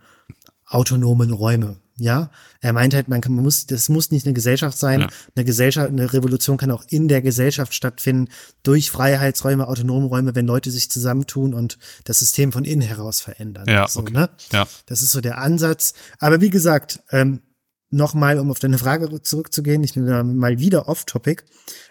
[0.65, 1.77] autonomen Räume.
[1.99, 2.29] Ja,
[2.61, 5.01] er meint halt, man, kann, man muss, das muss nicht eine Gesellschaft sein.
[5.01, 5.07] Ja.
[5.35, 8.29] Eine Gesellschaft, eine Revolution kann auch in der Gesellschaft stattfinden
[8.61, 13.65] durch Freiheitsräume, autonome Räume, wenn Leute sich zusammentun und das System von innen heraus verändern.
[13.67, 14.13] Ja, so, okay.
[14.13, 14.29] ne?
[14.51, 14.67] ja.
[14.85, 15.95] Das ist so der Ansatz.
[16.19, 17.41] Aber wie gesagt, ähm,
[17.89, 21.43] nochmal, um auf deine Frage zurückzugehen, ich bin mal wieder off-topic.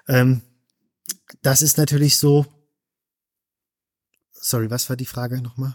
[0.07, 0.42] Ähm,
[1.42, 2.47] das ist natürlich so.
[4.33, 5.75] Sorry, was war die Frage nochmal?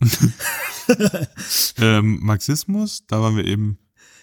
[1.78, 3.78] ähm, Marxismus, da waren wir eben.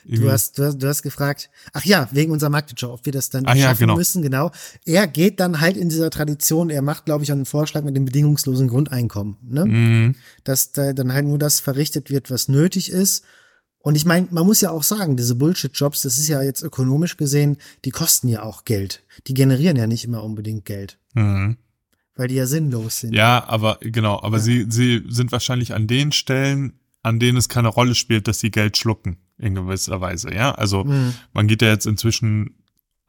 [0.10, 3.30] Du hast, du hast, du hast gefragt, ach ja, wegen unserer Marktwirtschaft, ob wir das
[3.30, 3.98] dann ja, schaffen genau.
[3.98, 4.52] müssen, genau.
[4.86, 8.06] Er geht dann halt in dieser Tradition, er macht, glaube ich, einen Vorschlag mit dem
[8.06, 9.66] bedingungslosen Grundeinkommen, ne?
[9.66, 10.16] Mhm.
[10.46, 13.26] Dass da dann halt nur das verrichtet wird, was nötig ist.
[13.80, 17.18] Und ich meine, man muss ja auch sagen, diese Bullshit-Jobs, das ist ja jetzt ökonomisch
[17.18, 19.04] gesehen, die kosten ja auch Geld.
[19.28, 21.58] Die generieren ja nicht immer unbedingt Geld, Mhm.
[22.18, 23.14] Weil die ja sinnlos sind.
[23.14, 27.70] Ja, aber genau, aber sie, sie sind wahrscheinlich an den Stellen, an denen es keine
[27.70, 30.52] Rolle spielt, dass sie Geld schlucken, in gewisser Weise, ja.
[30.52, 31.14] Also Mhm.
[31.34, 32.56] man geht ja jetzt inzwischen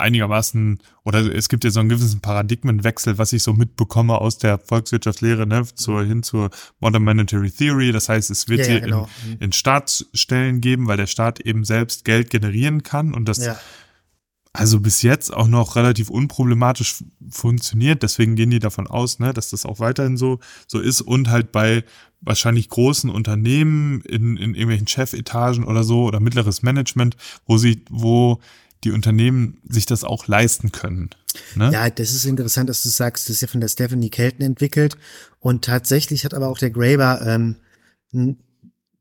[0.00, 4.58] einigermaßen, oder es gibt ja so einen gewissen Paradigmenwechsel, was ich so mitbekomme aus der
[4.58, 7.90] Volkswirtschaftslehre, ne, zur, hin zur Modern Monetary Theory.
[7.90, 9.08] Das heißt, es wird Ja, sie ja, genau.
[9.26, 13.58] in, in Staatsstellen geben, weil der Staat eben selbst Geld generieren kann und das Ja,
[14.52, 18.02] also bis jetzt auch noch relativ unproblematisch funktioniert.
[18.02, 21.52] Deswegen gehen die davon aus, ne, dass das auch weiterhin so, so ist und halt
[21.52, 21.84] bei
[22.20, 28.40] wahrscheinlich großen Unternehmen in, in irgendwelchen Chefetagen oder so oder mittleres Management, wo sie, wo
[28.84, 31.10] die Unternehmen sich das auch leisten können.
[31.54, 31.70] Ne?
[31.72, 34.96] Ja, das ist interessant, dass du sagst, das ist ja von der Stephanie Kelton entwickelt.
[35.40, 37.56] Und tatsächlich hat aber auch der Graeber ähm,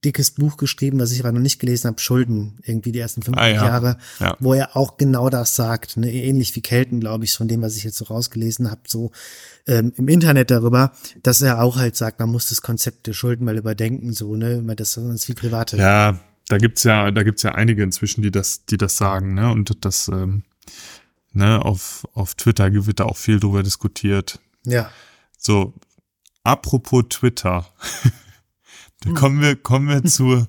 [0.08, 3.44] dickes Buch geschrieben, was ich aber noch nicht gelesen habe, Schulden, irgendwie die ersten 50
[3.44, 3.66] Ah, ja.
[3.66, 4.36] Jahre, Ja.
[4.40, 6.12] wo er auch genau das sagt, ne?
[6.12, 9.12] ähnlich wie Kelton, glaube ich, von dem, was ich jetzt so rausgelesen habe, so
[9.68, 10.94] ähm, im Internet darüber,
[11.24, 14.62] dass er auch halt sagt, man muss das Konzept der Schulden mal überdenken, so, ne,
[14.66, 15.78] weil das ist wie private.
[15.78, 19.52] Ja, da gibt's ja, da gibt's ja einige inzwischen, die das, die das sagen, ne?
[19.52, 20.44] Und das, ähm,
[21.34, 24.40] ne, auf, auf Twitter wird da auch viel drüber diskutiert.
[24.66, 24.90] ja.
[25.38, 25.74] So,
[26.44, 27.68] apropos Twitter.
[29.02, 30.46] da kommen wir, kommen wir zu,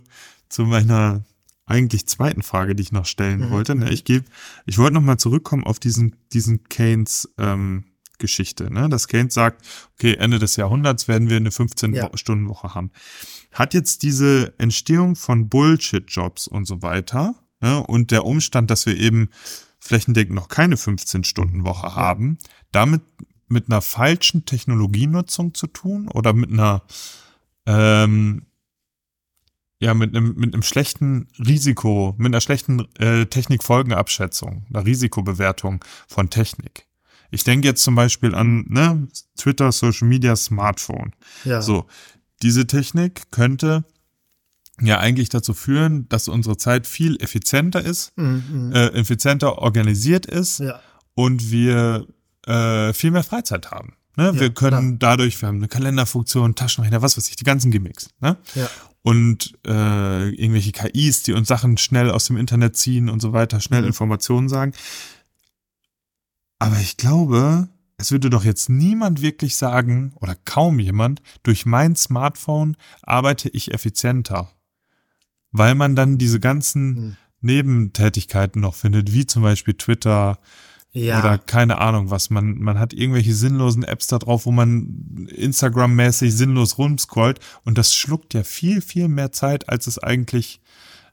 [0.49, 1.25] zu meiner
[1.67, 3.75] eigentlich zweiten Frage, die ich noch stellen wollte.
[3.75, 4.25] Ne, ich gebe,
[4.65, 7.85] ich wollte noch mal zurückkommen auf diesen, diesen Keynes, ähm,
[8.19, 8.89] Geschichte, ne?
[8.89, 12.91] Dass Keynes sagt, okay, Ende des Jahrhunderts werden wir eine 15-Stunden-Woche haben.
[13.53, 17.83] Hat jetzt diese Entstehung von Bullshit-Jobs und so weiter, ne?
[17.87, 19.31] Und der Umstand, dass wir eben
[19.79, 22.39] flächendeckend noch keine 15-Stunden-Woche haben,
[22.73, 23.03] damit
[23.47, 26.83] mit einer falschen Technologienutzung zu tun oder mit einer
[27.69, 28.47] ähm,
[29.81, 36.31] ja mit einem mit einem schlechten Risiko, mit einer schlechten äh, Technikfolgenabschätzung, einer Risikobewertung von
[36.31, 36.87] Technik.
[37.31, 41.13] Ich denke jetzt zum Beispiel an ne, Twitter, Social Media, Smartphone.
[41.45, 41.61] Ja.
[41.61, 41.87] So,
[42.43, 43.85] diese Technik könnte
[44.81, 48.73] ja eigentlich dazu führen, dass unsere Zeit viel effizienter ist, Mhm, mhm.
[48.73, 50.81] äh, effizienter organisiert ist ja.
[51.15, 52.07] und wir
[52.47, 53.98] äh, viel mehr Freizeit haben.
[54.19, 54.39] Ne?
[54.41, 58.11] wir können dadurch, wir haben eine Kalenderfunktion, Taschenrechner, was weiß ich, die ganzen Gimmicks.
[58.21, 58.37] Ne?
[58.55, 58.69] Ja.
[59.03, 63.61] Und äh, irgendwelche KIs, die uns Sachen schnell aus dem Internet ziehen und so weiter,
[63.61, 63.87] schnell Mhm.
[63.89, 64.73] Informationen sagen.
[66.59, 71.95] Aber ich glaube, es würde doch jetzt niemand wirklich sagen, oder kaum jemand, durch mein
[71.97, 74.51] Smartphone arbeite ich effizienter.
[75.53, 77.17] Weil man dann diese ganzen Mhm.
[77.41, 80.39] Nebentätigkeiten noch findet, wie zum Beispiel Twitter,
[80.93, 81.21] Ja.
[81.21, 82.31] oder keine Ahnung was.
[82.31, 87.95] Man, man hat irgendwelche sinnlosen Apps da drauf, wo man Instagram-mäßig sinnlos rumscrollt und das
[87.95, 90.61] schluckt ja viel, viel mehr Zeit, als es eigentlich,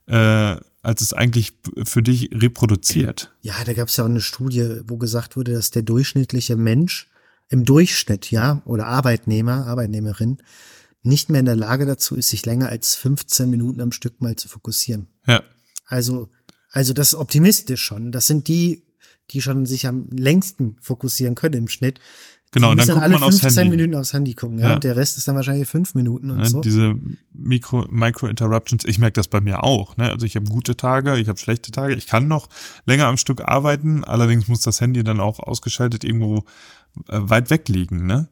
[0.08, 3.34] äh, als es eigentlich für dich reproduziert.
[3.42, 7.08] Ja, da gab es ja auch eine Studie, wo gesagt wurde, dass der durchschnittliche Mensch
[7.50, 10.38] im Durchschnitt, ja, oder Arbeitnehmer, Arbeitnehmerin,
[11.04, 14.36] nicht mehr in der Lage dazu ist, sich länger als 15 Minuten am Stück mal
[14.36, 15.08] zu fokussieren.
[15.28, 15.44] Ja.
[15.86, 16.30] Also,
[16.72, 18.12] also das ist optimistisch schon.
[18.12, 18.85] Das sind die,
[19.32, 22.00] die schon sich am längsten fokussieren können im Schnitt.
[22.52, 23.78] Genau, die und dann müssen guckt alle man aufs 15 Handy.
[23.78, 24.70] Minuten aufs Handy gucken, ja.
[24.70, 24.74] Ja.
[24.76, 26.62] Und der Rest ist dann wahrscheinlich fünf Minuten und Ne, so.
[26.62, 26.96] Diese
[27.34, 29.98] Mikro, Micro-Interruptions, ich merke das bei mir auch.
[29.98, 30.10] Ne?
[30.10, 31.96] Also ich habe gute Tage, ich habe schlechte Tage.
[31.96, 32.48] Ich kann noch
[32.86, 36.46] länger am Stück arbeiten, allerdings muss das Handy dann auch ausgeschaltet irgendwo
[37.10, 38.06] äh, weit weg liegen.
[38.06, 38.30] Ne?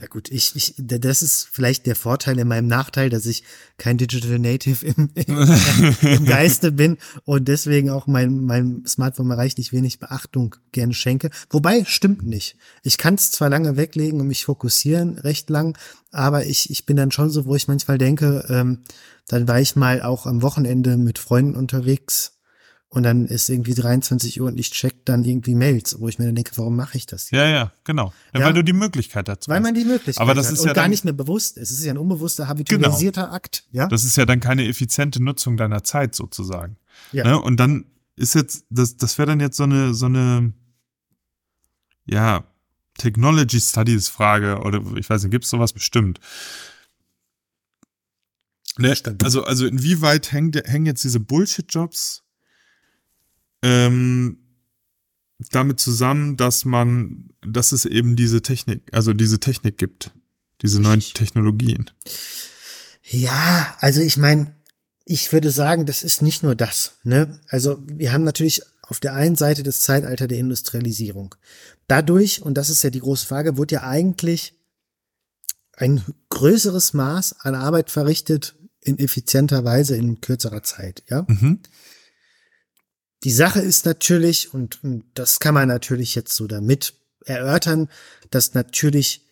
[0.00, 3.44] Ja gut, ich, ich, das ist vielleicht der Vorteil in meinem Nachteil, dass ich
[3.78, 5.56] kein Digital Native im, im,
[6.02, 11.30] im Geiste bin und deswegen auch mein, mein Smartphone reichlich wenig Beachtung gerne schenke.
[11.50, 12.56] Wobei, stimmt nicht.
[12.82, 15.78] Ich kann es zwar lange weglegen und mich fokussieren, recht lang,
[16.10, 18.82] aber ich, ich bin dann schon so, wo ich manchmal denke, ähm,
[19.28, 22.32] dann war ich mal auch am Wochenende mit Freunden unterwegs
[22.94, 26.26] und dann ist irgendwie 23 Uhr und ich check dann irgendwie Mails, wo ich mir
[26.26, 27.30] dann denke, warum mache ich das?
[27.30, 28.12] Ja, ja, genau.
[28.34, 28.46] Ja, Ja.
[28.46, 29.62] Weil du die Möglichkeit dazu Weil hast.
[29.64, 31.70] man die Möglichkeit Aber das hat ist und ja gar dann- nicht mehr bewusst ist.
[31.70, 33.64] Es ist ja ein unbewusster, habitualisierter Akt.
[33.72, 33.86] Ja?
[33.88, 36.76] Das ist ja dann keine effiziente Nutzung deiner Zeit sozusagen.
[37.12, 37.24] Ja.
[37.24, 37.40] Ne?
[37.40, 37.86] Und dann
[38.16, 40.52] ist jetzt, das, das wäre dann jetzt so eine, so eine,
[42.04, 42.44] ja,
[42.98, 46.20] Technology Studies Frage oder ich weiß nicht, gibt es sowas bestimmt?
[48.76, 52.22] Ne, also, also inwieweit hängen, hängen jetzt diese Bullshit-Jobs
[53.62, 54.38] ähm,
[55.50, 60.12] damit zusammen, dass man, dass es eben diese Technik, also diese Technik gibt,
[60.62, 61.90] diese neuen Technologien.
[63.02, 64.54] Ja, also ich meine,
[65.04, 66.98] ich würde sagen, das ist nicht nur das.
[67.02, 67.40] Ne?
[67.48, 71.34] Also wir haben natürlich auf der einen Seite das Zeitalter der Industrialisierung.
[71.88, 74.54] Dadurch, und das ist ja die große Frage, wurde ja eigentlich
[75.76, 81.02] ein größeres Maß an Arbeit verrichtet in effizienter Weise in kürzerer Zeit.
[81.08, 81.24] Ja.
[81.28, 81.60] Mhm.
[83.24, 84.80] Die Sache ist natürlich, und,
[85.14, 86.94] das kann man natürlich jetzt so damit
[87.24, 87.88] erörtern,
[88.30, 89.26] dass natürlich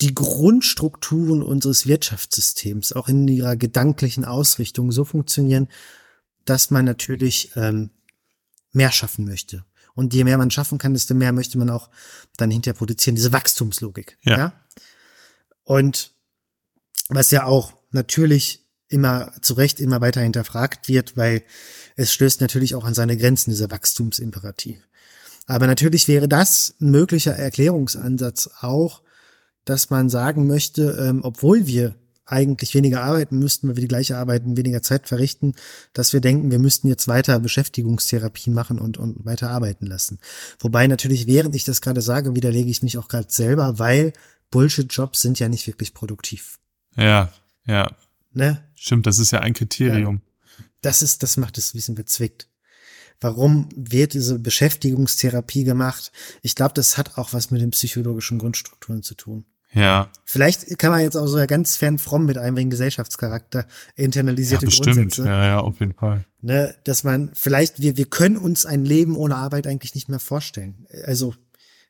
[0.00, 5.68] die Grundstrukturen unseres Wirtschaftssystems auch in ihrer gedanklichen Ausrichtung so funktionieren,
[6.44, 7.90] dass man natürlich ähm,
[8.72, 9.64] mehr schaffen möchte.
[9.94, 11.88] Und je mehr man schaffen kann, desto mehr möchte man auch
[12.36, 13.14] dann hinterher produzieren.
[13.14, 14.18] Diese Wachstumslogik.
[14.22, 14.36] Ja.
[14.36, 14.52] ja?
[15.62, 16.12] Und
[17.08, 18.63] was ja auch natürlich
[18.94, 21.42] immer zu Recht immer weiter hinterfragt wird, weil
[21.96, 24.78] es stößt natürlich auch an seine Grenzen, dieser Wachstumsimperativ.
[25.46, 29.02] Aber natürlich wäre das ein möglicher Erklärungsansatz auch,
[29.64, 31.94] dass man sagen möchte, ähm, obwohl wir
[32.26, 35.54] eigentlich weniger arbeiten müssten, weil wir die gleiche Arbeit in weniger Zeit verrichten,
[35.92, 40.18] dass wir denken, wir müssten jetzt weiter Beschäftigungstherapie machen und, und weiter arbeiten lassen.
[40.58, 44.14] Wobei natürlich, während ich das gerade sage, widerlege ich mich auch gerade selber, weil
[44.50, 46.58] Bullshit-Jobs sind ja nicht wirklich produktiv.
[46.96, 47.30] Ja,
[47.66, 47.90] ja.
[48.32, 48.64] Ne?
[48.84, 50.20] Stimmt, das ist ja ein Kriterium.
[50.58, 50.64] Ja.
[50.82, 52.50] Das ist, das macht es ein bisschen bezwickt.
[53.18, 56.12] Warum wird diese Beschäftigungstherapie gemacht?
[56.42, 59.46] Ich glaube, das hat auch was mit den psychologischen Grundstrukturen zu tun.
[59.72, 60.10] Ja.
[60.26, 63.66] Vielleicht kann man jetzt auch so ganz fern fromm mit einbringen, Gesellschaftscharakter,
[63.96, 64.96] internalisierte ja, bestimmt.
[64.96, 65.24] Grundsätze.
[65.24, 66.26] Ja, ja, auf jeden Fall.
[66.42, 70.20] Ne, dass man vielleicht, wir, wir können uns ein Leben ohne Arbeit eigentlich nicht mehr
[70.20, 70.86] vorstellen.
[71.06, 71.34] Also,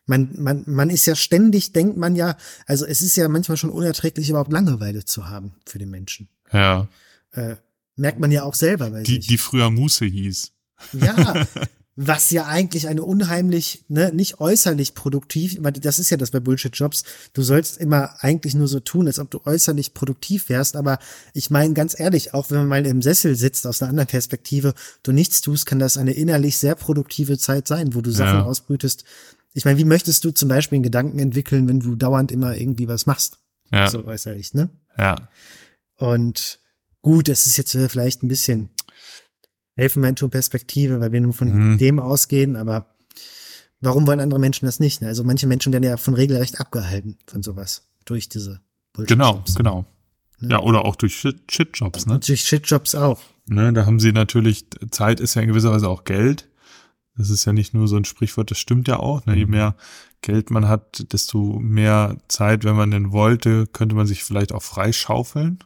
[0.06, 2.36] man, man, man ist ja ständig, denkt man ja,
[2.66, 6.28] also es ist ja manchmal schon unerträglich, überhaupt Langeweile zu haben für den Menschen.
[6.54, 6.88] Ja.
[7.32, 7.56] Äh,
[7.96, 9.26] merkt man ja auch selber bei die, sich.
[9.26, 10.52] Die früher Muße hieß.
[10.92, 11.46] Ja,
[11.96, 16.40] was ja eigentlich eine unheimlich, ne, nicht äußerlich produktiv, weil das ist ja das bei
[16.40, 17.04] Bullshit-Jobs.
[17.32, 20.74] Du sollst immer eigentlich nur so tun, als ob du äußerlich produktiv wärst.
[20.74, 20.98] Aber
[21.34, 24.74] ich meine ganz ehrlich, auch wenn man mal im Sessel sitzt aus einer anderen Perspektive,
[25.04, 28.44] du nichts tust, kann das eine innerlich sehr produktive Zeit sein, wo du Sachen ja.
[28.44, 29.04] ausbrütest.
[29.52, 32.88] Ich meine, wie möchtest du zum Beispiel einen Gedanken entwickeln, wenn du dauernd immer irgendwie
[32.88, 33.38] was machst?
[33.70, 33.88] Ja.
[33.88, 34.68] So äußerlich, ne?
[34.98, 35.28] Ja.
[36.04, 36.60] Und
[37.00, 38.68] gut, das ist jetzt vielleicht ein bisschen
[39.76, 41.78] Elfenmenschen-Perspektive, weil wir nur von mhm.
[41.78, 42.94] dem ausgehen, aber
[43.80, 45.00] warum wollen andere Menschen das nicht?
[45.00, 45.08] Ne?
[45.08, 48.60] Also manche Menschen werden ja von regelrecht abgehalten von sowas durch diese
[48.92, 49.86] Bullshit Genau, genau.
[50.40, 50.50] Ne?
[50.50, 52.14] Ja, oder auch durch Shitjobs, ne?
[52.14, 53.20] Und durch Shitjobs auch.
[53.46, 56.48] Ne, da haben sie natürlich, Zeit ist ja in gewisser Weise auch Geld.
[57.16, 59.24] Das ist ja nicht nur so ein Sprichwort, das stimmt ja auch.
[59.26, 59.36] Ne?
[59.36, 59.50] Je mhm.
[59.52, 59.76] mehr
[60.20, 64.62] Geld man hat, desto mehr Zeit, wenn man denn wollte, könnte man sich vielleicht auch
[64.62, 65.60] freischaufeln.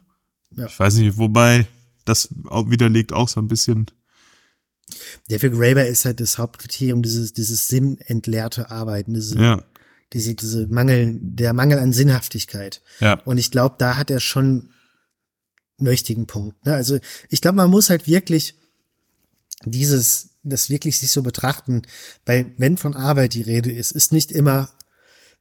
[0.55, 0.65] Ja.
[0.65, 1.67] Ich weiß nicht, wobei
[2.05, 3.87] das widerlegt auch so ein bisschen
[5.29, 9.63] der für Graeber ist halt das Hauptkriterium dieses, dieses sinnentleerte Arbeiten, diese, ja.
[10.13, 12.81] diese, diese Mangel, der Mangel an Sinnhaftigkeit.
[12.99, 13.21] Ja.
[13.25, 14.71] Und ich glaube, da hat er schon
[15.77, 16.65] einen richtigen Punkt.
[16.65, 16.73] Ne?
[16.73, 18.55] Also ich glaube, man muss halt wirklich
[19.65, 21.83] dieses, das wirklich sich so betrachten,
[22.25, 24.69] weil wenn von Arbeit die Rede ist, ist nicht immer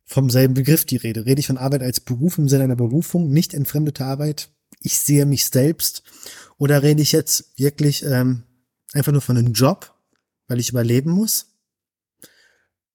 [0.05, 1.27] vom selben Begriff die Rede.
[1.27, 4.51] Rede ich von Arbeit als Beruf im Sinne einer Berufung, nicht entfremdete Arbeit.
[4.81, 6.03] Ich sehe mich selbst.
[6.57, 8.43] Oder rede ich jetzt wirklich ähm,
[8.93, 9.95] einfach nur von einem Job,
[10.49, 11.47] weil ich überleben muss.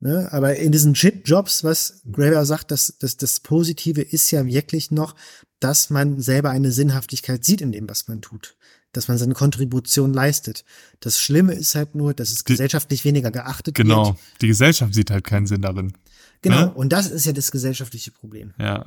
[0.03, 0.27] Ne?
[0.33, 5.15] Aber in diesen Shit-Jobs, was Graeber sagt, dass, dass das Positive ist ja wirklich noch,
[5.61, 8.57] dass man selber eine Sinnhaftigkeit sieht in dem, was man tut.
[8.91, 10.65] Dass man seine Kontribution leistet.
[10.99, 14.07] Das Schlimme ist halt nur, dass es gesellschaftlich weniger geachtet genau.
[14.07, 14.17] wird.
[14.17, 14.19] Genau.
[14.41, 15.93] Die Gesellschaft sieht halt keinen Sinn darin.
[16.41, 16.65] Genau.
[16.65, 16.73] Ne?
[16.73, 18.53] Und das ist ja das gesellschaftliche Problem.
[18.59, 18.85] Ja.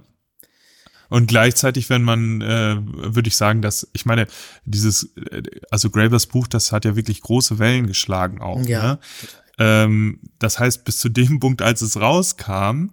[1.09, 4.27] Und gleichzeitig, wenn man, äh, würde ich sagen, dass, ich meine,
[4.65, 8.65] dieses, äh, also Gravers Buch, das hat ja wirklich große Wellen geschlagen auch.
[8.67, 8.83] Ja.
[8.83, 8.99] Ne?
[9.59, 12.91] Ähm, das heißt, bis zu dem Punkt, als es rauskam,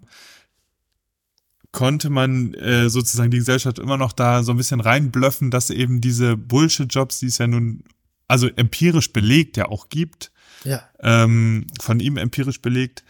[1.72, 6.02] konnte man äh, sozusagen die Gesellschaft immer noch da so ein bisschen reinblöffen, dass eben
[6.02, 7.84] diese Bullshit-Jobs, die es ja nun,
[8.28, 10.32] also empirisch belegt ja auch gibt,
[10.64, 10.84] ja.
[11.02, 13.04] ähm, von ihm empirisch belegt,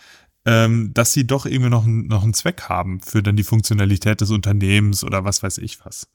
[0.45, 4.31] ähm, dass sie doch irgendwie noch, noch einen Zweck haben für dann die Funktionalität des
[4.31, 6.07] Unternehmens oder was weiß ich was.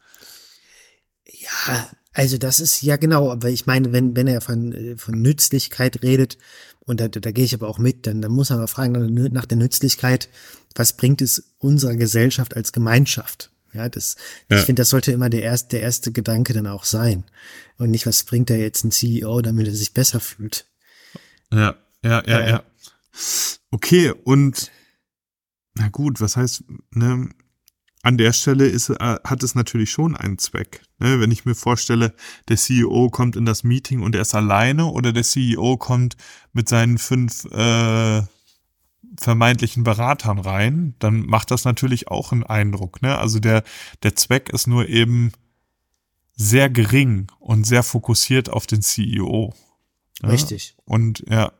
[1.27, 5.21] Ja, also das ist ja genau, aber ich meine, wenn, wenn er von, äh, von
[5.21, 6.39] Nützlichkeit redet,
[6.81, 8.93] und da, da gehe ich aber auch mit, dann, dann muss man mal fragen
[9.33, 10.31] nach der Nützlichkeit,
[10.75, 13.51] was bringt es unserer Gesellschaft als Gemeinschaft?
[13.75, 14.17] Ja, das,
[14.51, 14.57] ja.
[14.57, 17.25] ich finde, das sollte immer der erste, der erste Gedanke dann auch sein.
[17.77, 20.67] Und nicht, was bringt da jetzt ein CEO, damit er sich besser fühlt.
[21.53, 22.63] Ja, ja, ja, äh, ja.
[23.71, 24.71] Okay, und
[25.75, 27.29] na gut, was heißt, ne,
[28.03, 28.95] an der Stelle ist, äh,
[29.25, 30.83] hat es natürlich schon einen Zweck.
[30.99, 31.21] Ne?
[31.21, 32.15] Wenn ich mir vorstelle,
[32.49, 36.17] der CEO kommt in das Meeting und er ist alleine oder der CEO kommt
[36.53, 38.23] mit seinen fünf äh,
[39.21, 43.03] vermeintlichen Beratern rein, dann macht das natürlich auch einen Eindruck.
[43.03, 43.19] Ne?
[43.19, 43.65] Also der,
[44.03, 45.33] der Zweck ist nur eben
[46.35, 49.53] sehr gering und sehr fokussiert auf den CEO.
[50.23, 50.29] Ja?
[50.29, 50.77] Richtig.
[50.85, 51.53] Und ja.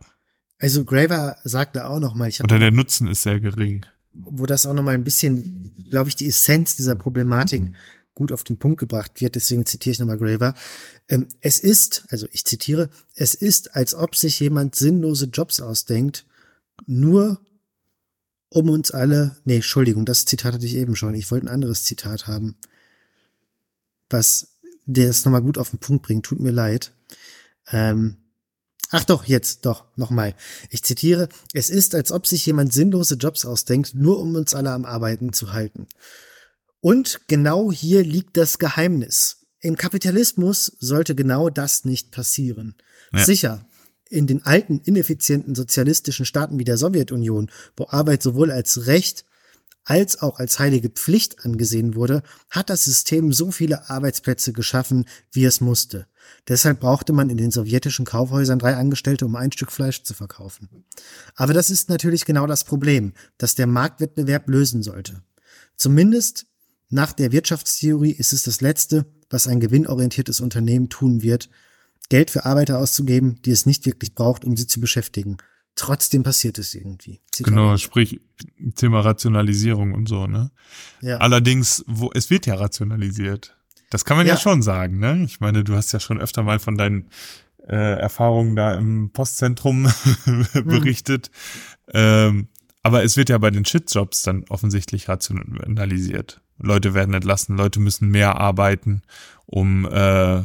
[0.59, 3.87] Also Graver sagte auch noch mal, ich Oder der Nutzen ist sehr gering.
[4.13, 7.73] Wo das auch noch mal ein bisschen, glaube ich, die Essenz dieser Problematik
[8.15, 9.37] gut auf den Punkt gebracht wird.
[9.37, 10.55] Deswegen zitiere ich nochmal Graver.
[11.09, 16.27] Ähm, es ist, also ich zitiere, es ist, als ob sich jemand sinnlose Jobs ausdenkt,
[16.87, 17.41] nur
[18.51, 21.15] um uns alle, nee, Entschuldigung, das Zitat hatte ich eben schon.
[21.15, 22.57] Ich wollte ein anderes Zitat haben,
[24.11, 26.25] was der es nochmal gut auf den Punkt bringt.
[26.25, 26.93] Tut mir leid.
[27.71, 28.17] Ähm,
[28.91, 30.35] ach doch, jetzt, doch, nochmal.
[30.71, 34.71] Ich zitiere, es ist, als ob sich jemand sinnlose Jobs ausdenkt, nur um uns alle
[34.71, 35.87] am Arbeiten zu halten.
[36.81, 39.47] Und genau hier liegt das Geheimnis.
[39.61, 42.77] Im Kapitalismus sollte genau das nicht passieren.
[43.13, 43.25] Ja.
[43.25, 43.67] Sicher,
[44.09, 49.25] in den alten, ineffizienten sozialistischen Staaten wie der Sowjetunion, wo Arbeit sowohl als Recht
[49.89, 55.47] als auch als heilige Pflicht angesehen wurde, hat das System so viele Arbeitsplätze geschaffen, wie
[55.47, 56.07] es musste.
[56.47, 60.85] Deshalb brauchte man in den sowjetischen Kaufhäusern drei Angestellte, um ein Stück Fleisch zu verkaufen.
[61.37, 65.23] Aber das ist natürlich genau das Problem, das der Marktwettbewerb lösen sollte.
[65.77, 66.45] Zumindest
[66.91, 71.49] nach der Wirtschaftstheorie ist es das Letzte, was ein gewinnorientiertes Unternehmen tun wird,
[72.11, 75.39] Geld für Arbeiter auszugeben, die es nicht wirklich braucht, um sie zu beschäftigen.
[75.79, 77.21] Trotzdem passiert es irgendwie.
[77.31, 78.21] Zitat genau, sprich
[78.75, 80.51] Thema Rationalisierung und so, ne?
[81.01, 81.19] Ja.
[81.19, 83.57] Allerdings, wo es wird ja rationalisiert.
[83.89, 85.23] Das kann man ja, ja schon sagen, ne?
[85.25, 87.11] Ich meine, du hast ja schon öfter mal von deinen
[87.69, 89.89] äh, Erfahrungen da im Postzentrum
[90.65, 91.31] berichtet.
[91.87, 91.93] Mhm.
[91.95, 92.49] Ähm,
[92.83, 96.41] aber es wird ja bei den Shitjobs dann offensichtlich rationalisiert.
[96.59, 99.03] Leute werden entlassen, Leute müssen mehr arbeiten,
[99.47, 100.43] um äh,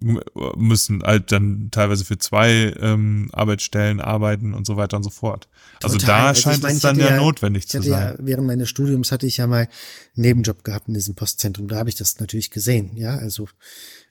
[0.00, 5.48] müssen halt dann teilweise für zwei ähm, Arbeitsstellen arbeiten und so weiter und so fort.
[5.82, 6.20] Also Total.
[6.20, 7.90] da also scheint meine, es dann ja, ja, notwendig zu sein.
[7.90, 9.68] Ja, während meines Studiums hatte ich ja mal einen
[10.14, 11.68] Nebenjob gehabt in diesem Postzentrum.
[11.68, 12.96] Da habe ich das natürlich gesehen.
[12.96, 13.48] Ja, also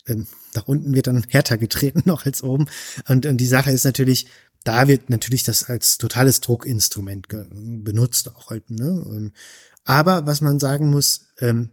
[0.08, 0.26] ähm,
[0.56, 2.66] nach unten wird dann härter getreten noch als oben.
[3.08, 4.28] Und, und die Sache ist natürlich,
[4.64, 8.72] da wird natürlich das als totales Druckinstrument benutzt auch halt.
[8.72, 9.06] Ne?
[9.08, 9.32] Ähm,
[9.84, 11.70] aber was man sagen muss, ähm,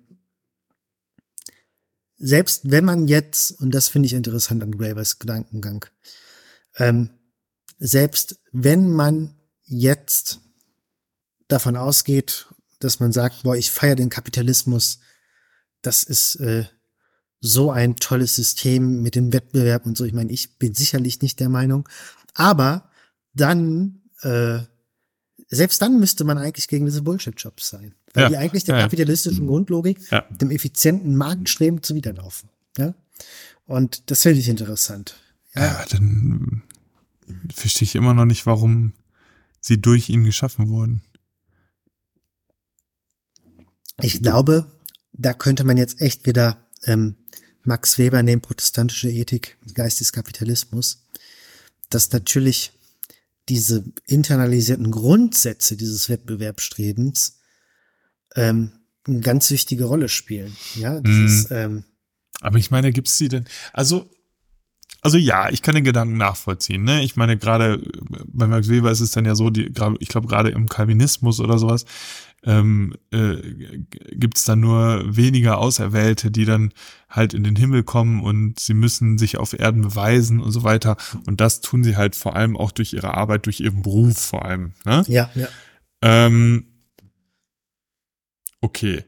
[2.25, 5.85] selbst wenn man jetzt, und das finde ich interessant an Gravers Gedankengang,
[6.77, 7.11] ähm,
[7.81, 10.39] selbst wenn man jetzt
[11.49, 12.47] davon ausgeht,
[12.79, 15.01] dass man sagt, boah, ich feiere den Kapitalismus,
[15.83, 16.67] das ist äh,
[17.41, 20.05] so ein tolles System mit dem Wettbewerb und so.
[20.05, 21.89] Ich meine, ich bin sicherlich nicht der Meinung,
[22.35, 22.89] aber
[23.35, 24.61] dann äh,
[25.49, 27.97] selbst dann müsste man eigentlich gegen diese Bullshit-Jobs sein.
[28.15, 28.29] Weil ja.
[28.29, 30.23] die eigentlich der kapitalistischen Grundlogik, ja.
[30.31, 32.51] dem effizienten Marktstreben zuwiderlaufen.
[32.77, 32.95] Ja?
[33.67, 35.17] Und das finde ich interessant.
[35.55, 36.63] Ja, ja dann
[37.55, 38.93] verstehe ich immer noch nicht, warum
[39.61, 41.03] sie durch ihn geschaffen wurden.
[44.01, 44.67] Ich glaube,
[45.13, 47.17] da könnte man jetzt echt wieder ähm,
[47.63, 51.07] Max Weber nehmen, protestantische Ethik, Geist des Kapitalismus,
[51.91, 52.73] dass natürlich
[53.49, 57.39] diese internalisierten Grundsätze dieses Wettbewerbsstrebens
[58.37, 58.73] ähm,
[59.07, 60.57] eine ganz wichtige Rolle spielen.
[60.77, 61.55] Ja, dieses, mm.
[61.55, 61.85] ähm,
[62.41, 63.45] aber ich meine, gibt's sie denn?
[63.73, 64.11] Also,
[65.01, 66.85] also ja, ich kann den Gedanken nachvollziehen.
[66.85, 67.03] Ne?
[67.03, 67.83] Ich meine, gerade
[68.27, 71.59] bei Max Weber ist es dann ja so, die, ich glaube gerade im Calvinismus oder
[71.59, 71.85] sowas,
[72.45, 73.37] ähm, äh,
[74.13, 76.73] gibt es dann nur weniger Auserwählte, die dann
[77.09, 80.97] halt in den Himmel kommen und sie müssen sich auf Erden beweisen und so weiter.
[81.27, 84.45] Und das tun sie halt vor allem auch durch ihre Arbeit, durch ihren Beruf vor
[84.45, 84.73] allem.
[84.85, 85.05] Ne?
[85.07, 85.49] Ja, ja.
[86.01, 86.72] Ähm,
[88.63, 89.05] okay.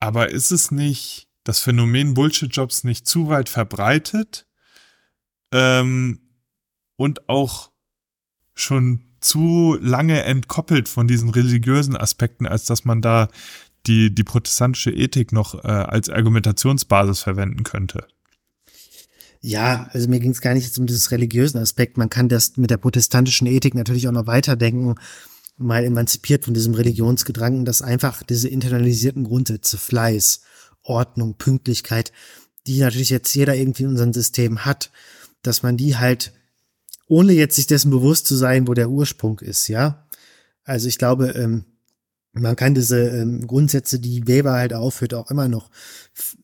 [0.00, 4.46] Aber ist es nicht das Phänomen Bullshit-Jobs nicht zu weit verbreitet
[5.52, 6.20] ähm,
[6.96, 7.70] und auch
[8.54, 13.28] schon zu lange entkoppelt von diesen religiösen Aspekten, als dass man da
[13.86, 18.06] die, die protestantische Ethik noch äh, als Argumentationsbasis verwenden könnte.
[19.40, 21.96] Ja, also mir ging es gar nicht jetzt um dieses religiösen Aspekt.
[21.96, 24.96] Man kann das mit der protestantischen Ethik natürlich auch noch weiterdenken,
[25.58, 30.42] mal emanzipiert von diesem Religionsgedanken, dass einfach diese internalisierten Grundsätze, Fleiß,
[30.82, 32.12] Ordnung, Pünktlichkeit,
[32.66, 34.90] die natürlich jetzt jeder irgendwie in unserem System hat,
[35.42, 36.32] dass man die halt
[37.08, 40.06] ohne jetzt sich dessen bewusst zu sein, wo der Ursprung ist, ja.
[40.64, 41.64] Also ich glaube, ähm,
[42.32, 45.70] man kann diese ähm, Grundsätze, die Weber halt aufführt, auch immer noch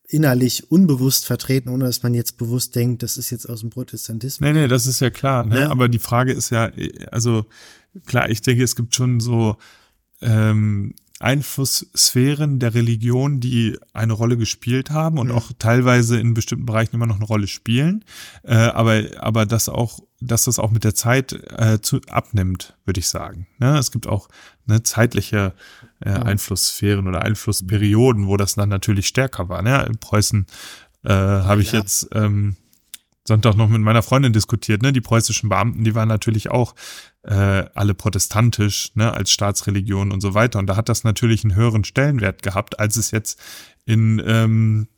[0.09, 4.41] innerlich unbewusst vertreten, ohne dass man jetzt bewusst denkt, das ist jetzt aus dem Protestantismus.
[4.41, 5.45] Nee, nee, das ist ja klar.
[5.45, 5.61] Ne?
[5.61, 5.71] Ja.
[5.71, 6.71] Aber die Frage ist ja,
[7.11, 7.47] also
[8.07, 9.57] klar, ich denke, es gibt schon so
[10.20, 15.34] ähm, Einflusssphären der Religion, die eine Rolle gespielt haben und mhm.
[15.34, 18.05] auch teilweise in bestimmten Bereichen immer noch eine Rolle spielen,
[18.42, 23.01] äh, aber aber das auch, dass das auch mit der Zeit äh, zu, abnimmt, würde
[23.01, 23.47] ich sagen.
[23.59, 23.78] Ne?
[23.78, 24.28] Es gibt auch
[24.66, 25.55] ne, zeitliche
[26.01, 29.62] äh, Einflusssphären oder Einflussperioden, wo das dann natürlich stärker war.
[29.62, 29.84] Ne?
[29.86, 30.47] In Preußen
[31.05, 32.57] Äh, Habe ich jetzt ähm,
[33.27, 34.83] Sonntag noch mit meiner Freundin diskutiert.
[34.83, 34.93] Ne?
[34.93, 36.75] Die preußischen Beamten, die waren natürlich auch
[37.22, 37.33] äh,
[37.75, 39.12] alle protestantisch ne?
[39.12, 40.59] als Staatsreligion und so weiter.
[40.59, 43.41] Und da hat das natürlich einen höheren Stellenwert gehabt, als es jetzt
[43.87, 44.89] in, ähm,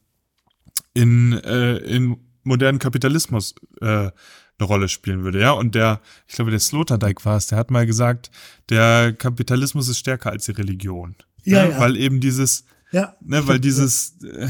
[0.92, 4.10] in, äh, in modernen Kapitalismus äh,
[4.58, 5.50] eine Rolle spielen würde, ja.
[5.50, 8.30] Und der, ich glaube, der Sloterdijk war es, der hat mal gesagt,
[8.70, 11.14] der Kapitalismus ist stärker als die Religion.
[11.44, 11.70] Ja, ne?
[11.72, 11.80] ja.
[11.80, 13.14] Weil eben dieses, Ja.
[13.20, 14.48] ne, weil dieses, äh,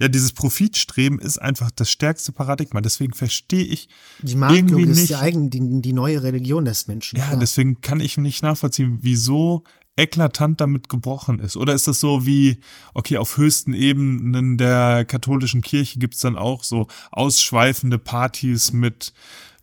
[0.00, 2.80] ja, dieses Profitstreben ist einfach das stärkste Paradigma.
[2.80, 3.88] Deswegen verstehe ich,
[4.22, 5.10] Die Marktlogik Irgendwie ist nicht.
[5.10, 7.18] die, eigen, die, die neue Religion des Menschen.
[7.18, 7.38] ja, klar.
[7.40, 9.64] deswegen kann ich nicht nachvollziehen, wieso
[9.96, 11.56] eklatant damit gebrochen ist.
[11.56, 12.60] Oder ist das so wie,
[12.94, 19.12] okay, auf höchsten Ebenen der katholischen Kirche gibt's dann auch so ausschweifende Partys mit,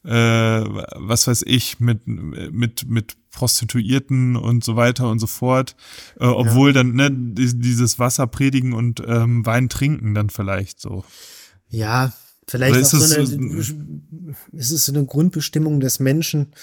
[0.04, 5.76] äh, was weiß ich, mit, mit, mit Prostituierten und so weiter und so fort.
[6.20, 11.04] Äh, obwohl dann ne, die- dieses Wasser predigen und ähm, Wein trinken dann vielleicht so.
[11.70, 12.14] Ja,
[12.48, 13.26] vielleicht ist so es eine,
[13.62, 13.74] so-
[14.54, 16.54] ist es so eine Grundbestimmung des Menschen,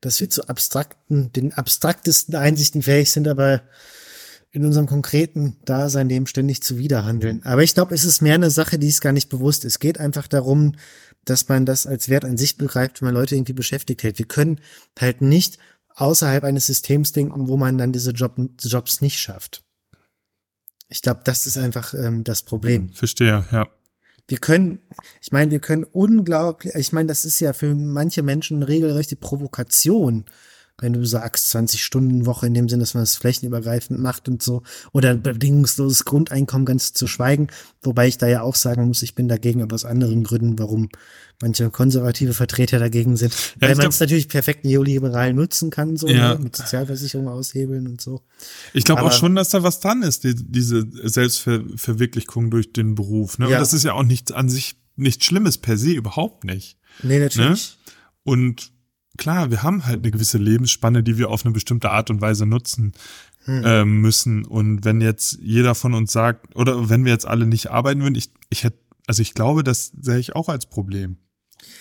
[0.00, 3.62] dass wir zu abstrakten, den abstraktesten Einsichten fähig sind, aber
[4.50, 7.42] in unserem konkreten Dasein dem ständig zuwiderhandeln.
[7.44, 9.64] Aber ich glaube, es ist mehr eine Sache, die ist gar nicht bewusst.
[9.64, 10.72] Es geht einfach darum,
[11.24, 14.18] dass man das als Wert an sich begreift, wenn man Leute irgendwie beschäftigt hält.
[14.18, 14.60] Wir können
[14.98, 15.58] halt nicht
[15.96, 19.64] außerhalb eines Systems denken, wo man dann diese Job, Jobs nicht schafft.
[20.88, 22.92] Ich glaube, das ist einfach ähm, das Problem.
[22.92, 23.68] Verstehe, ja.
[24.28, 24.80] Wir können,
[25.20, 29.16] ich meine, wir können unglaublich, ich meine, das ist ja für manche Menschen eine regelrechte
[29.16, 30.24] Provokation,
[30.78, 34.42] wenn du sagst 20 Stunden Woche in dem Sinne, dass man es flächenübergreifend macht und
[34.42, 34.62] so,
[34.92, 37.48] oder ein bedingungsloses Grundeinkommen ganz zu schweigen,
[37.82, 40.88] wobei ich da ja auch sagen muss, ich bin dagegen, aber aus anderen Gründen, warum
[41.40, 46.08] manche konservative Vertreter dagegen sind, weil ich man es natürlich perfekt neoliberal nutzen kann, so
[46.08, 46.34] Ja.
[46.34, 48.22] ne, mit Sozialversicherung aushebeln und so.
[48.72, 53.38] Ich glaube auch schon, dass da was dran ist, die, diese Selbstverwirklichung durch den Beruf.
[53.38, 53.46] Ne?
[53.50, 53.56] Ja.
[53.56, 56.78] Und das ist ja auch nicht an sich nichts Schlimmes per se, überhaupt nicht.
[57.02, 57.76] Nee, natürlich.
[58.24, 58.72] Und
[59.16, 62.46] klar, wir haben halt eine gewisse Lebensspanne, die wir auf eine bestimmte Art und Weise
[62.46, 62.92] nutzen
[63.44, 63.62] Hm.
[63.64, 64.44] ähm, müssen.
[64.44, 68.16] Und wenn jetzt jeder von uns sagt, oder wenn wir jetzt alle nicht arbeiten würden,
[68.16, 71.18] ich, ich hätte, also ich glaube, das sehe ich auch als Problem.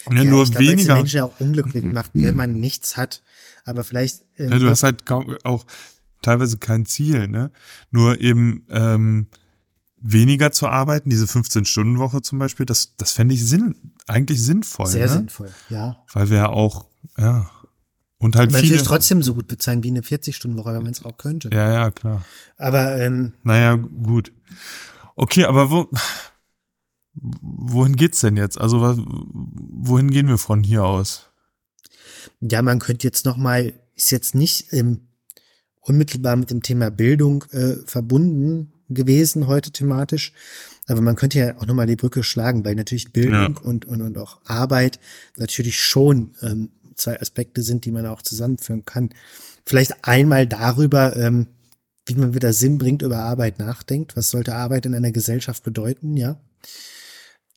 [0.10, 0.96] Ja, Ja, nur ich glaub, weil es die weniger.
[0.96, 3.24] Menschen ja auch unglücklich macht, wenn man nichts hat.
[3.66, 4.26] Aber vielleicht.
[4.38, 5.66] ähm, Ja, du hast halt kaum, auch
[6.22, 7.50] teilweise kein Ziel, ne?
[7.90, 9.26] Nur eben ähm,
[10.00, 15.08] weniger zu arbeiten, diese 15-Stunden-Woche zum Beispiel, das, das fände ich sinn, eigentlich sinnvoll, sehr
[15.08, 15.14] ne?
[15.14, 15.98] sinnvoll, ja.
[16.14, 16.86] Weil wir ja auch,
[17.18, 17.50] ja,
[18.18, 18.70] und halt Aber viele.
[18.70, 21.50] natürlich trotzdem so gut bezahlen wie eine 40-Stunden-Woche, wenn man es auch könnte.
[21.52, 22.26] Ja, ja, klar.
[22.58, 24.32] Aber ähm, Naja, gut.
[25.16, 25.90] Okay, aber wo,
[27.14, 28.60] wohin geht's denn jetzt?
[28.60, 31.30] Also, was, wohin gehen wir von hier aus?
[32.42, 35.02] ja, man könnte jetzt noch mal, ist jetzt nicht ähm,
[35.82, 40.34] unmittelbar mit dem Thema Bildung äh, verbunden gewesen heute thematisch,
[40.88, 44.02] aber man könnte ja auch noch mal die Brücke schlagen, weil natürlich Bildung und, und,
[44.02, 45.00] und auch Arbeit
[45.38, 49.10] natürlich schon ähm, zwei Aspekte sind, die man auch zusammenführen kann.
[49.66, 51.48] Vielleicht einmal darüber, ähm,
[52.06, 54.16] wie man wieder Sinn bringt, über Arbeit nachdenkt.
[54.16, 56.40] Was sollte Arbeit in einer Gesellschaft bedeuten, ja?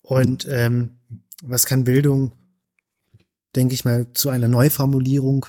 [0.02, 0.98] Und ähm,
[1.42, 2.32] was kann Bildung,
[3.54, 5.46] denke ich mal, zu einer Neuformulierung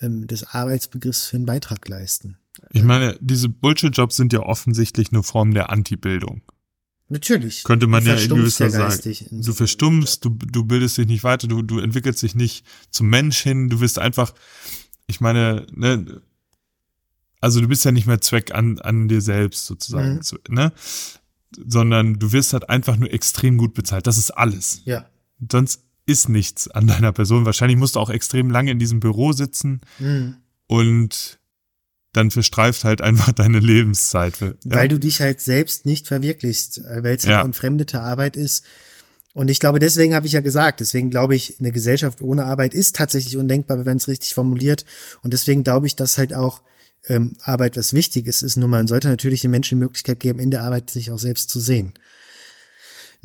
[0.00, 2.38] ähm, des Arbeitsbegriffs für einen Beitrag leisten?
[2.70, 6.42] Ich meine, diese Bullshit-Jobs sind ja offensichtlich eine Form der Antibildung.
[7.08, 7.62] Natürlich.
[7.62, 8.64] Könnte man ja in verstummst gewisser
[9.30, 13.08] in Du verstummst, du, du bildest dich nicht weiter, du, du entwickelst dich nicht zum
[13.08, 14.34] Mensch hin, du bist einfach,
[15.06, 16.20] ich meine, ne,
[17.40, 20.54] also du bist ja nicht mehr Zweck an, an dir selbst sozusagen, Mhm.
[20.54, 20.72] ne?
[21.64, 24.06] Sondern du wirst halt einfach nur extrem gut bezahlt.
[24.08, 24.82] Das ist alles.
[24.84, 25.08] Ja.
[25.50, 27.44] Sonst ist nichts an deiner Person.
[27.44, 30.36] Wahrscheinlich musst du auch extrem lange in diesem Büro sitzen Mhm.
[30.66, 31.38] und
[32.16, 34.40] dann verstreift halt einfach deine Lebenszeit.
[34.40, 34.52] Ja.
[34.64, 37.36] Weil du dich halt selbst nicht verwirklichst, weil es Ja.
[37.36, 38.64] halt entfremdete Arbeit ist.
[39.34, 42.72] Und ich glaube, deswegen habe ich ja gesagt, deswegen glaube ich, eine Gesellschaft ohne Arbeit
[42.72, 44.86] ist tatsächlich undenkbar, wenn es richtig formuliert.
[45.22, 46.62] Und deswegen glaube ich, dass halt auch
[47.08, 48.56] ähm, Arbeit was Wichtiges ist.
[48.56, 51.50] Nur man sollte natürlich den Menschen die Möglichkeit geben, in der Arbeit sich auch selbst
[51.50, 51.92] zu sehen.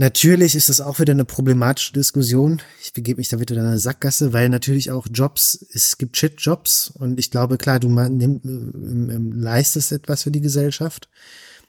[0.02, 2.60] Natürlich ist das auch wieder eine problematische Diskussion.
[2.82, 6.92] Ich begebe mich da wieder in eine Sackgasse, weil natürlich auch Jobs, es gibt Shit-Jobs
[6.96, 11.08] und ich glaube, klar, du man, nimm, ähm, ähm, leistest etwas für die Gesellschaft.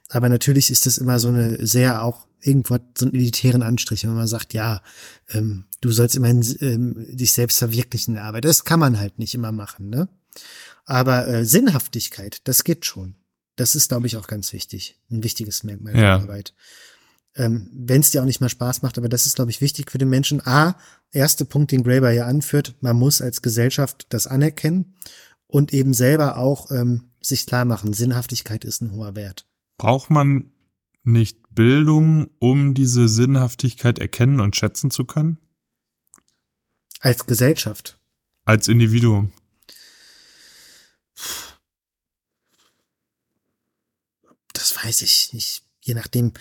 [0.09, 4.14] Aber natürlich ist das immer so eine sehr auch irgendwo so einen elitären Anstrich, wenn
[4.14, 4.80] man sagt, ja,
[5.28, 8.47] ähm, du sollst immerhin ähm, dich selbst verwirklichen in der Arbeit.
[8.47, 10.09] Das kann man halt nicht immer machen, ne?
[10.87, 13.14] Aber äh, Sinnhaftigkeit, das geht schon.
[13.57, 14.99] Das ist, glaube ich, auch ganz wichtig.
[15.11, 16.01] Ein wichtiges Merkmal Ja.
[16.01, 16.55] der Arbeit.
[17.35, 19.91] Ähm, Wenn es dir auch nicht mehr Spaß macht, aber das ist, glaube ich, wichtig
[19.91, 20.47] für den Menschen.
[20.47, 20.76] A,
[21.11, 24.95] erster Punkt, den Graeber ja anführt, man muss als Gesellschaft das anerkennen
[25.47, 29.47] und eben selber auch ähm, sich klar machen, Sinnhaftigkeit ist ein hoher Wert.
[29.78, 30.53] Braucht man
[31.05, 35.39] nicht Bildung, um diese Sinnhaftigkeit erkennen und schätzen zu können?
[37.01, 37.99] Als Gesellschaft.
[38.45, 39.33] Als Individuum.
[44.53, 45.64] Das weiß ich nicht.
[45.83, 46.33] Je nachdem,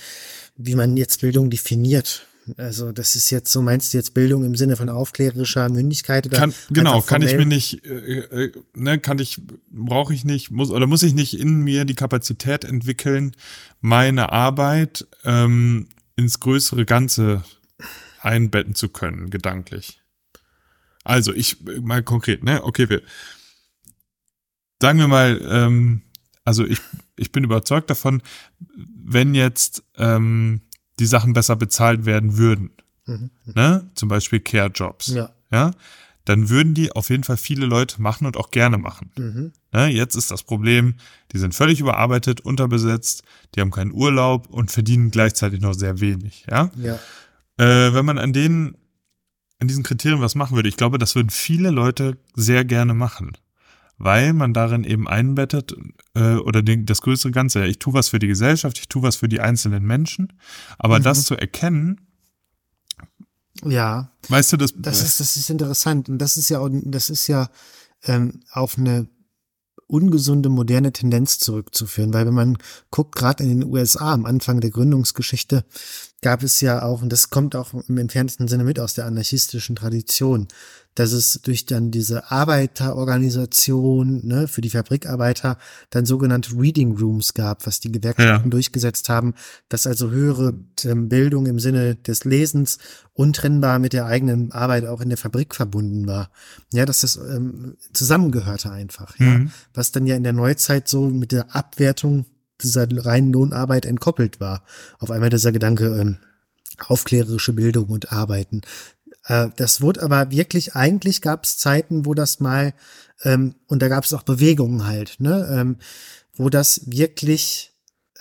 [0.55, 2.27] wie man jetzt Bildung definiert.
[2.57, 6.25] Also das ist jetzt so, meinst du jetzt Bildung im Sinne von aufklärerischer Mündigkeit?
[6.25, 10.49] Oder kann, genau, kann ich mir nicht, äh, äh, ne, kann ich, brauche ich nicht,
[10.49, 13.35] muss oder muss ich nicht in mir die Kapazität entwickeln,
[13.79, 17.43] meine Arbeit ähm, ins größere Ganze
[18.19, 20.01] einbetten zu können, gedanklich.
[21.03, 22.63] Also ich mal konkret, ne?
[22.63, 23.01] Okay, wir
[24.81, 26.01] sagen wir mal, ähm,
[26.43, 26.79] also ich,
[27.21, 28.21] ich bin überzeugt davon,
[28.75, 30.61] wenn jetzt ähm,
[30.99, 32.71] die Sachen besser bezahlt werden würden,
[33.05, 33.29] mhm.
[33.45, 33.89] ne?
[33.93, 35.29] zum Beispiel Care-Jobs, ja.
[35.51, 35.71] ja,
[36.25, 39.11] dann würden die auf jeden Fall viele Leute machen und auch gerne machen.
[39.17, 39.53] Mhm.
[39.71, 39.87] Ne?
[39.89, 40.95] Jetzt ist das Problem,
[41.31, 46.45] die sind völlig überarbeitet, unterbesetzt, die haben keinen Urlaub und verdienen gleichzeitig noch sehr wenig.
[46.49, 46.71] Ja.
[46.77, 46.95] ja.
[47.57, 48.75] Äh, wenn man an denen,
[49.59, 53.33] an diesen Kriterien was machen würde, ich glaube, das würden viele Leute sehr gerne machen
[54.03, 55.75] weil man darin eben einbettet
[56.15, 57.65] äh, oder den, das größere Ganze.
[57.67, 60.33] Ich tue was für die Gesellschaft, ich tue was für die einzelnen Menschen,
[60.79, 61.03] aber mhm.
[61.03, 62.01] das zu erkennen.
[63.63, 64.11] Ja.
[64.29, 67.49] Weißt du, das, das ist das ist interessant und das ist ja das ist ja
[68.03, 69.07] ähm, auf eine
[69.85, 72.57] ungesunde moderne Tendenz zurückzuführen, weil wenn man
[72.89, 75.65] guckt, gerade in den USA am Anfang der Gründungsgeschichte
[76.21, 79.75] gab es ja auch, und das kommt auch im entferntesten Sinne mit aus der anarchistischen
[79.75, 80.47] Tradition,
[80.93, 85.57] dass es durch dann diese Arbeiterorganisation ne, für die Fabrikarbeiter
[85.89, 88.51] dann sogenannte Reading Rooms gab, was die Gewerkschaften ja.
[88.51, 89.33] durchgesetzt haben,
[89.69, 90.53] dass also höhere
[90.83, 92.77] ähm, Bildung im Sinne des Lesens
[93.13, 96.29] untrennbar mit der eigenen Arbeit auch in der Fabrik verbunden war.
[96.73, 99.17] Ja, dass das ähm, zusammengehörte einfach.
[99.17, 99.51] Ja, mhm.
[99.73, 102.25] was dann ja in der Neuzeit so mit der Abwertung
[102.61, 104.63] dieser reinen Lohnarbeit entkoppelt war.
[104.99, 106.17] Auf einmal dieser Gedanke, ähm,
[106.87, 108.61] aufklärerische Bildung und Arbeiten.
[109.25, 112.73] Äh, das wurde aber wirklich, eigentlich gab es Zeiten, wo das mal,
[113.23, 115.77] ähm, und da gab es auch Bewegungen halt, ne, ähm,
[116.33, 117.73] wo das wirklich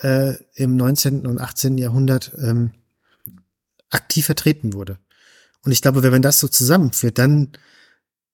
[0.02, 1.26] äh, im 19.
[1.26, 1.78] und 18.
[1.78, 2.72] Jahrhundert ähm,
[3.90, 4.98] aktiv vertreten wurde.
[5.62, 7.52] Und ich glaube, wenn man das so zusammenführt, dann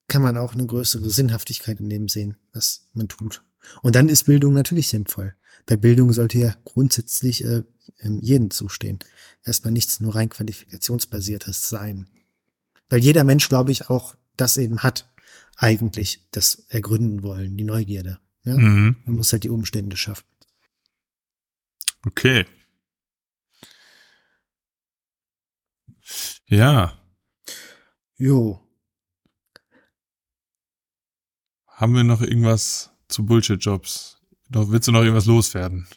[0.07, 3.43] kann man auch eine größere Sinnhaftigkeit in dem sehen, was man tut.
[3.81, 5.35] Und dann ist Bildung natürlich sinnvoll.
[5.67, 7.63] Weil Bildung sollte ja grundsätzlich äh,
[7.99, 8.99] jedem zustehen.
[9.43, 12.07] Erstmal nichts nur rein qualifikationsbasiertes sein.
[12.89, 15.09] Weil jeder Mensch, glaube ich, auch das eben hat,
[15.57, 18.19] eigentlich, das ergründen wollen, die Neugierde.
[18.43, 18.57] Ja?
[18.57, 18.95] Mhm.
[19.05, 20.25] Man muss halt die Umstände schaffen.
[22.05, 22.45] Okay.
[26.45, 26.97] Ja.
[28.15, 28.63] Jo.
[31.67, 34.16] Haben wir noch irgendwas zu Bullshit-Jobs?
[34.49, 35.87] Willst du noch irgendwas loswerden?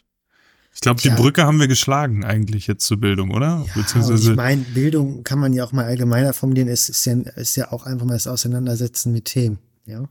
[0.73, 1.15] Ich glaube, die ja.
[1.15, 3.65] Brücke haben wir geschlagen eigentlich jetzt zur Bildung, oder?
[3.67, 6.69] Ja, Beziehungsweise ich meine, Bildung kann man ja auch mal allgemeiner formulieren.
[6.69, 9.59] Es ist ja, ist ja auch einfach mal das Auseinandersetzen mit Themen.
[9.85, 10.07] Ja.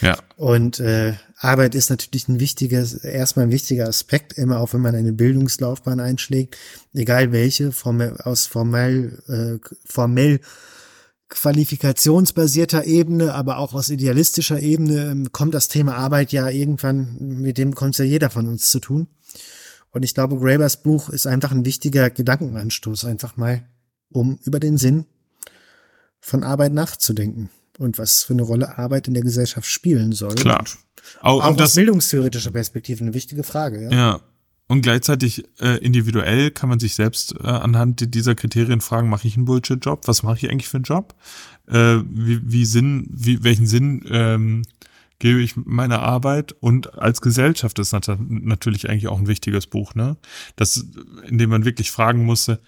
[0.00, 0.16] Ja.
[0.36, 4.94] Und äh, Arbeit ist natürlich ein wichtiger, erstmal ein wichtiger Aspekt, immer auch wenn man
[4.94, 6.56] eine Bildungslaufbahn einschlägt,
[6.94, 10.40] egal welche, formell, aus formell, äh, formell
[11.30, 17.56] qualifikationsbasierter Ebene, aber auch aus idealistischer Ebene ähm, kommt das Thema Arbeit ja irgendwann, mit
[17.56, 19.08] dem kommt ja jeder von uns zu tun.
[19.92, 23.64] Und ich glaube, Grabers Buch ist einfach ein wichtiger Gedankenanstoß, einfach mal,
[24.10, 25.06] um über den Sinn
[26.20, 30.34] von Arbeit nachzudenken und was für eine Rolle Arbeit in der Gesellschaft spielen soll.
[30.34, 30.64] Klar.
[31.22, 33.84] Auch, auch aus bildungstheoretischer Perspektive eine wichtige Frage.
[33.84, 33.90] Ja.
[33.90, 34.20] ja.
[34.70, 39.34] Und gleichzeitig äh, individuell kann man sich selbst äh, anhand dieser Kriterien fragen, mache ich
[39.34, 40.06] einen Bullshit-Job?
[40.06, 41.16] Was mache ich eigentlich für einen Job?
[41.66, 44.62] Äh, wie, wie Sinn, wie, welchen Sinn ähm,
[45.18, 50.16] gebe ich meine Arbeit und als Gesellschaft ist natürlich eigentlich auch ein wichtiges Buch, ne?
[50.54, 50.86] Das,
[51.26, 52.60] in dem man wirklich fragen musste,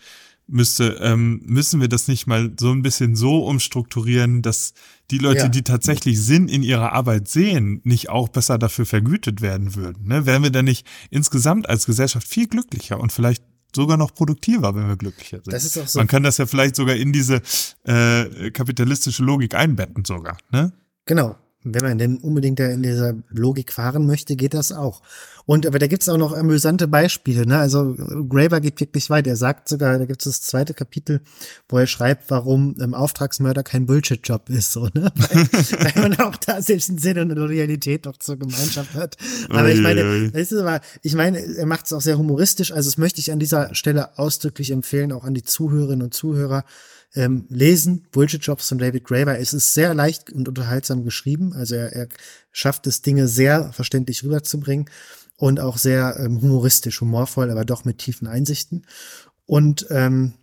[0.47, 4.75] müsste, ähm, müssen wir das nicht mal so ein bisschen so umstrukturieren, dass
[5.11, 5.49] die Leute, ja.
[5.49, 10.07] die tatsächlich Sinn in ihrer Arbeit sehen, nicht auch besser dafür vergütet werden würden?
[10.09, 10.27] Ne?
[10.27, 13.43] Wären wir dann nicht insgesamt als Gesellschaft viel glücklicher und vielleicht
[13.75, 15.53] sogar noch produktiver, wenn wir glücklicher sind.
[15.53, 15.99] Das ist auch so.
[15.99, 17.41] Man kann das ja vielleicht sogar in diese
[17.85, 20.37] äh, kapitalistische Logik einbetten sogar.
[20.51, 20.73] Ne?
[21.07, 21.37] Genau.
[21.65, 25.03] Wenn man denn unbedingt in dieser Logik fahren möchte, geht das auch.
[25.45, 27.47] Und aber da gibt's auch noch amüsante Beispiele.
[27.47, 27.59] Ne?
[27.59, 27.95] Also
[28.29, 29.27] Graver geht wirklich weit.
[29.27, 31.21] Er sagt sogar, da gibt's das zweite Kapitel,
[31.69, 34.73] wo er schreibt, warum ähm, Auftragsmörder kein Bullshit-Job ist.
[34.73, 35.13] So, ne?
[35.17, 39.17] weil, weil man auch da selbst einen Sinn und eine Loyalität noch zur Gemeinschaft hat.
[39.49, 42.73] Aber ich meine, das ist aber, ich meine, er macht es auch sehr humoristisch.
[42.73, 46.65] Also das möchte ich an dieser Stelle ausdrücklich empfehlen, auch an die Zuhörerinnen und Zuhörer
[47.15, 48.07] ähm, lesen.
[48.11, 49.39] Bullshit Jobs von David Graver.
[49.39, 51.53] Es ist sehr leicht und unterhaltsam geschrieben.
[51.53, 52.09] Also er, er
[52.51, 54.91] schafft es, Dinge sehr verständlich rüberzubringen.
[55.37, 58.87] und auch sehr ähm, humoristisch, humorvoll, aber doch mit tiefen Einsichten.
[59.45, 60.35] Und ähm,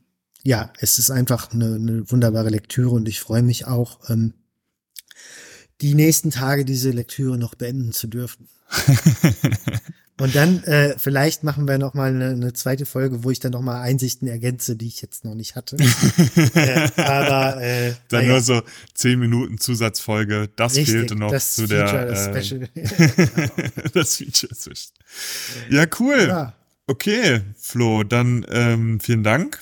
[0.43, 4.34] ja, es ist einfach eine, eine wunderbare Lektüre und ich freue mich auch, ähm,
[5.82, 8.49] die nächsten Tage diese Lektüre noch beenden zu dürfen.
[10.20, 13.53] Und dann äh, vielleicht machen wir noch mal eine, eine zweite Folge, wo ich dann
[13.53, 15.78] noch mal Einsichten ergänze, die ich jetzt noch nicht hatte.
[16.53, 18.34] äh, aber äh, dann naja.
[18.34, 18.61] nur so
[18.93, 20.49] zehn Minuten Zusatzfolge.
[20.55, 22.70] Das Richtig, fehlte noch das zu Feature, der das äh, Special.
[23.93, 24.91] das Feature zwischen.
[25.70, 26.26] Ja, cool.
[26.28, 26.53] ja.
[26.88, 29.59] Okay, Flo, dann ähm, vielen Dank.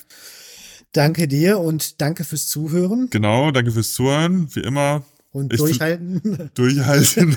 [0.92, 4.48] Danke dir und danke fürs Zuhören Genau, danke fürs Zuhören.
[4.54, 6.50] Wie immer, und Ich- durchhalten.
[6.54, 7.36] durchhalten.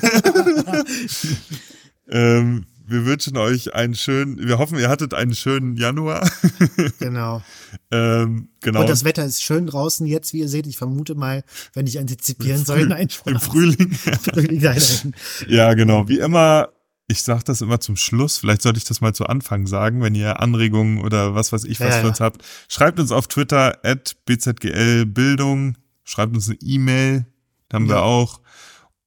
[2.08, 6.28] ähm, wir wünschen euch einen schönen, wir hoffen, ihr hattet einen schönen Januar.
[6.98, 7.42] genau.
[7.90, 8.80] ähm, genau.
[8.80, 10.66] Und das Wetter ist schön draußen jetzt, wie ihr seht.
[10.66, 13.08] Ich vermute mal, wenn ich antizipieren soll, nein, Im
[13.38, 13.44] Spaß.
[13.44, 13.92] Frühling.
[14.32, 15.14] Frühling, nein.
[15.48, 16.08] ja, genau.
[16.08, 16.68] Wie immer,
[17.08, 18.38] ich sage das immer zum Schluss.
[18.38, 21.78] Vielleicht sollte ich das mal zu Anfang sagen, wenn ihr Anregungen oder was weiß ich
[21.80, 22.08] was Ja, für ja.
[22.08, 22.42] uns habt.
[22.68, 25.76] Schreibt uns auf Twitter at bzglbildung.
[26.04, 27.26] Schreibt uns eine E-Mail.
[27.72, 28.02] Haben wir Ja.
[28.02, 28.40] auch.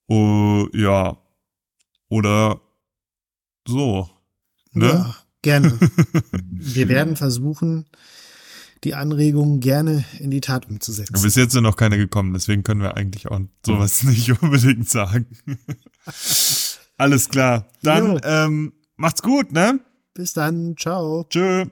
[0.08, 1.18] Oh, ja.
[2.10, 2.62] Oder
[3.68, 4.10] so.
[4.72, 4.88] Ne?
[4.88, 5.78] Ja, gerne.
[6.50, 7.86] Wir werden versuchen,
[8.84, 11.22] die Anregungen gerne in die Tat umzusetzen.
[11.22, 15.26] Bis jetzt sind noch keine gekommen, deswegen können wir eigentlich auch sowas nicht unbedingt sagen.
[16.98, 17.68] Alles klar.
[17.82, 19.80] Dann ähm, macht's gut, ne?
[20.14, 20.76] Bis dann.
[20.78, 21.26] Ciao.
[21.30, 21.66] Tschö.